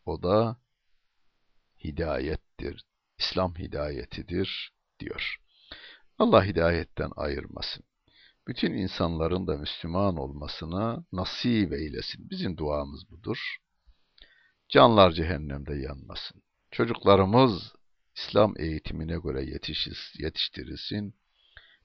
O 0.06 0.22
da 0.22 0.56
hidayettir. 1.84 2.84
İslam 3.18 3.54
hidayetidir 3.54 4.72
diyor. 5.00 5.36
Allah 6.18 6.44
hidayetten 6.44 7.10
ayırmasın. 7.16 7.84
Bütün 8.48 8.72
insanların 8.72 9.46
da 9.46 9.56
Müslüman 9.56 10.16
olmasına 10.16 11.04
nasip 11.12 11.72
eylesin. 11.72 12.30
Bizim 12.30 12.56
duamız 12.56 13.10
budur. 13.10 13.56
Canlar 14.68 15.12
cehennemde 15.12 15.74
yanmasın. 15.74 16.42
Çocuklarımız 16.70 17.72
İslam 18.16 18.54
eğitimine 18.58 19.16
göre 19.24 19.44
yetişiz, 19.44 20.12
yetiştirilsin. 20.18 21.14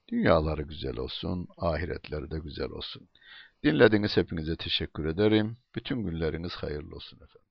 Dünyaları 0.08 0.62
güzel 0.62 0.96
olsun, 0.96 1.48
ahiretleri 1.56 2.30
de 2.30 2.38
güzel 2.38 2.70
olsun. 2.70 3.08
Dinlediğiniz 3.64 4.16
hepinize 4.16 4.56
teşekkür 4.56 5.06
ederim. 5.06 5.58
Bütün 5.74 6.04
günleriniz 6.04 6.52
hayırlı 6.52 6.94
olsun 6.94 7.16
efendim. 7.16 7.47